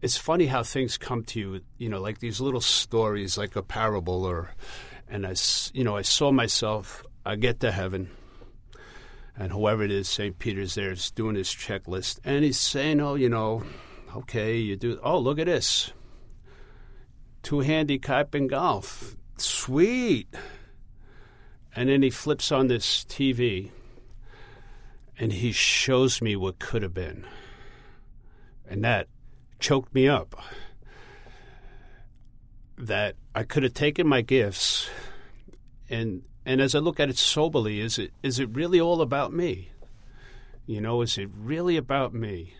It's 0.00 0.16
funny 0.16 0.46
how 0.46 0.62
things 0.62 0.96
come 0.96 1.24
to 1.24 1.40
you, 1.40 1.60
you 1.78 1.88
know, 1.88 2.00
like 2.00 2.20
these 2.20 2.40
little 2.40 2.60
stories, 2.60 3.36
like 3.36 3.56
a 3.56 3.62
parable, 3.62 4.24
or, 4.24 4.54
and 5.08 5.26
I, 5.26 5.34
you 5.72 5.82
know, 5.82 5.96
I 5.96 6.02
saw 6.02 6.30
myself. 6.30 7.02
I 7.26 7.34
get 7.34 7.58
to 7.60 7.72
heaven, 7.72 8.08
and 9.38 9.52
whoever 9.52 9.84
it 9.84 9.92
is, 9.92 10.08
St. 10.08 10.38
Peter's 10.38 10.74
there 10.74 10.90
is 10.90 11.12
doing 11.12 11.36
his 11.36 11.48
checklist, 11.48 12.18
and 12.24 12.44
he's 12.44 12.58
saying, 12.58 13.00
"Oh, 13.00 13.14
you 13.14 13.28
know, 13.28 13.62
okay, 14.16 14.56
you 14.56 14.76
do. 14.76 14.98
Oh, 15.02 15.18
look 15.18 15.38
at 15.38 15.46
this, 15.46 15.92
two 17.42 17.60
handicap 17.60 18.34
in 18.34 18.48
golf, 18.48 19.16
sweet." 19.36 20.34
And 21.76 21.88
then 21.88 22.02
he 22.02 22.10
flips 22.10 22.50
on 22.50 22.66
this 22.66 23.04
TV, 23.04 23.70
and 25.16 25.32
he 25.32 25.52
shows 25.52 26.20
me 26.20 26.34
what 26.34 26.58
could 26.58 26.82
have 26.82 26.94
been, 26.94 27.24
and 28.68 28.82
that 28.84 29.06
choked 29.60 29.94
me 29.94 30.08
up. 30.08 30.34
That 32.76 33.16
I 33.34 33.44
could 33.44 33.62
have 33.62 33.74
taken 33.74 34.06
my 34.06 34.20
gifts 34.22 34.88
and 35.88 36.22
and 36.48 36.62
as 36.62 36.74
I 36.74 36.78
look 36.78 36.98
at 36.98 37.10
it 37.10 37.18
soberly, 37.18 37.78
is 37.78 37.98
it 37.98 38.10
is 38.22 38.40
it 38.40 38.48
really 38.56 38.80
all 38.80 39.02
about 39.02 39.34
me? 39.34 39.68
You 40.64 40.80
know, 40.80 41.02
is 41.02 41.18
it 41.18 41.28
really 41.36 41.76
about 41.76 42.14
me? 42.14 42.54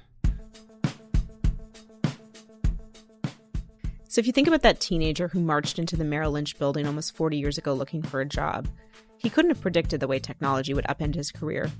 So 4.08 4.20
if 4.20 4.26
you 4.26 4.32
think 4.32 4.46
about 4.46 4.60
that 4.60 4.80
teenager 4.80 5.28
who 5.28 5.40
marched 5.40 5.78
into 5.78 5.96
the 5.96 6.04
Merrill 6.04 6.32
Lynch 6.32 6.58
building 6.58 6.86
almost 6.86 7.16
40 7.16 7.38
years 7.38 7.56
ago 7.56 7.72
looking 7.72 8.02
for 8.02 8.20
a 8.20 8.26
job, 8.26 8.68
he 9.16 9.30
couldn't 9.30 9.52
have 9.52 9.60
predicted 9.62 10.00
the 10.00 10.08
way 10.08 10.18
technology 10.18 10.74
would 10.74 10.84
upend 10.84 11.14
his 11.14 11.32
career, 11.32 11.70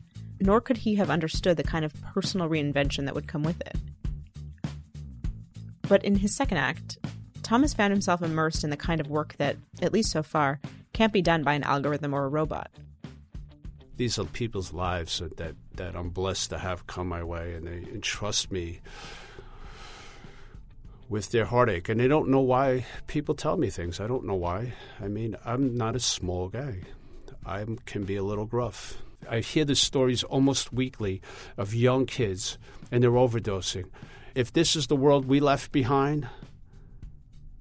nor 0.41 0.63
could 0.63 0.79
he 0.79 0.95
have 0.95 1.11
understood 1.11 1.59
the 1.59 1.63
kind 1.63 1.85
of 1.85 1.93
personal 2.15 2.49
reinvention 2.49 3.05
that 3.05 3.15
would 3.15 3.29
come 3.29 3.43
with 3.43 3.61
it. 3.61 3.77
But 5.83 6.05
in 6.05 6.17
his 6.17 6.35
second 6.35 6.57
act, 6.57 6.97
Thomas 7.49 7.73
found 7.73 7.93
himself 7.93 8.21
immersed 8.21 8.63
in 8.63 8.69
the 8.69 8.77
kind 8.77 9.01
of 9.01 9.09
work 9.09 9.35
that, 9.39 9.57
at 9.81 9.91
least 9.91 10.11
so 10.11 10.23
far, 10.23 10.61
can't 10.93 11.15
be 11.15 11.23
done 11.23 11.45
by 11.45 11.55
an 11.55 11.63
algorithm 11.63 12.13
or 12.13 12.27
a 12.27 12.29
robot. 12.29 12.71
These 13.97 14.19
are 14.19 14.27
people's 14.27 14.75
lives 14.75 15.23
that, 15.37 15.57
that 15.77 15.97
I'm 15.97 16.11
blessed 16.11 16.51
to 16.51 16.59
have 16.59 16.87
come 16.87 17.09
my 17.09 17.25
way, 17.25 17.55
and 17.55 17.67
they 17.67 17.91
entrust 17.91 18.53
me 18.53 18.83
with 21.09 21.31
their 21.31 21.47
heartache. 21.47 21.89
And 21.89 21.99
they 21.99 22.07
don't 22.07 22.29
know 22.29 22.41
why 22.41 22.85
people 23.07 23.35
tell 23.35 23.57
me 23.57 23.71
things. 23.71 23.99
I 23.99 24.07
don't 24.07 24.27
know 24.27 24.35
why. 24.35 24.75
I 25.01 25.09
mean, 25.09 25.35
I'm 25.43 25.75
not 25.75 25.97
a 25.97 26.01
small 26.01 26.49
guy, 26.49 26.83
I 27.47 27.65
can 27.87 28.05
be 28.05 28.17
a 28.17 28.23
little 28.23 28.45
gruff. 28.45 28.99
I 29.27 29.41
hear 29.41 29.65
the 29.65 29.75
stories 29.75 30.23
almost 30.23 30.71
weekly 30.75 31.23
of 31.57 31.73
young 31.73 32.05
kids 32.05 32.59
and 32.93 33.03
they're 33.03 33.11
overdosing. 33.11 33.87
If 34.35 34.53
this 34.53 34.77
is 34.77 34.89
the 34.89 34.97
world 34.97 35.25
we 35.25 35.41
left 35.41 35.73
behind, 35.73 36.29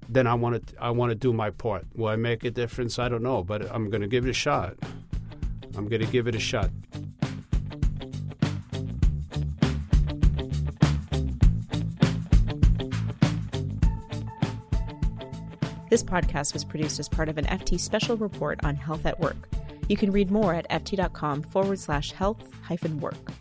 then 0.08 0.26
I 0.26 0.34
want 0.34 0.66
to 0.66 0.82
I 0.82 0.90
want 0.90 1.10
to 1.10 1.14
do 1.14 1.32
my 1.32 1.50
part. 1.50 1.86
Will 1.94 2.08
I 2.08 2.16
make 2.16 2.44
a 2.44 2.50
difference? 2.50 2.98
I 2.98 3.08
don't 3.08 3.22
know, 3.22 3.42
but 3.42 3.70
I'm 3.70 3.90
going 3.90 4.00
to 4.00 4.08
give 4.08 4.26
it 4.26 4.30
a 4.30 4.34
shot. 4.34 4.76
I'm 5.76 5.88
going 5.88 6.00
to 6.00 6.06
give 6.06 6.26
it 6.26 6.34
a 6.34 6.40
shot. 6.40 6.70
This 15.90 16.02
podcast 16.02 16.52
was 16.52 16.64
produced 16.64 17.00
as 17.00 17.08
part 17.08 17.30
of 17.30 17.38
an 17.38 17.46
FT 17.46 17.80
special 17.80 18.16
report 18.16 18.60
on 18.62 18.76
health 18.76 19.06
at 19.06 19.18
work. 19.20 19.48
You 19.88 19.96
can 19.96 20.12
read 20.12 20.30
more 20.30 20.54
at 20.54 20.68
ft.com 20.68 21.42
forward 21.42 21.78
slash 21.78 22.12
health 22.12 22.42
hyphen 22.62 23.00
work. 23.00 23.32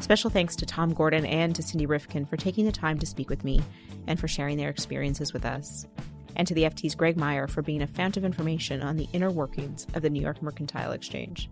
Special 0.00 0.30
thanks 0.30 0.56
to 0.56 0.66
Tom 0.66 0.94
Gordon 0.94 1.26
and 1.26 1.54
to 1.54 1.62
Cindy 1.62 1.86
Rifkin 1.86 2.24
for 2.24 2.36
taking 2.36 2.64
the 2.64 2.72
time 2.72 2.98
to 2.98 3.06
speak 3.06 3.28
with 3.28 3.44
me 3.44 3.62
and 4.06 4.18
for 4.18 4.28
sharing 4.28 4.56
their 4.56 4.70
experiences 4.70 5.32
with 5.32 5.44
us. 5.44 5.86
And 6.36 6.46
to 6.48 6.54
the 6.54 6.64
FT's 6.64 6.94
Greg 6.94 7.16
Meyer 7.16 7.46
for 7.46 7.62
being 7.62 7.82
a 7.82 7.86
fount 7.86 8.16
of 8.16 8.24
information 8.24 8.82
on 8.82 8.96
the 8.96 9.08
inner 9.12 9.30
workings 9.30 9.86
of 9.94 10.02
the 10.02 10.10
New 10.10 10.20
York 10.20 10.42
Mercantile 10.42 10.92
Exchange. 10.92 11.48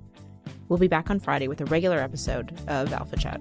We'll 0.68 0.78
be 0.78 0.88
back 0.88 1.10
on 1.10 1.20
Friday 1.20 1.48
with 1.48 1.60
a 1.60 1.66
regular 1.66 1.98
episode 1.98 2.52
of 2.66 2.92
Alpha 2.92 3.16
Chat. 3.16 3.40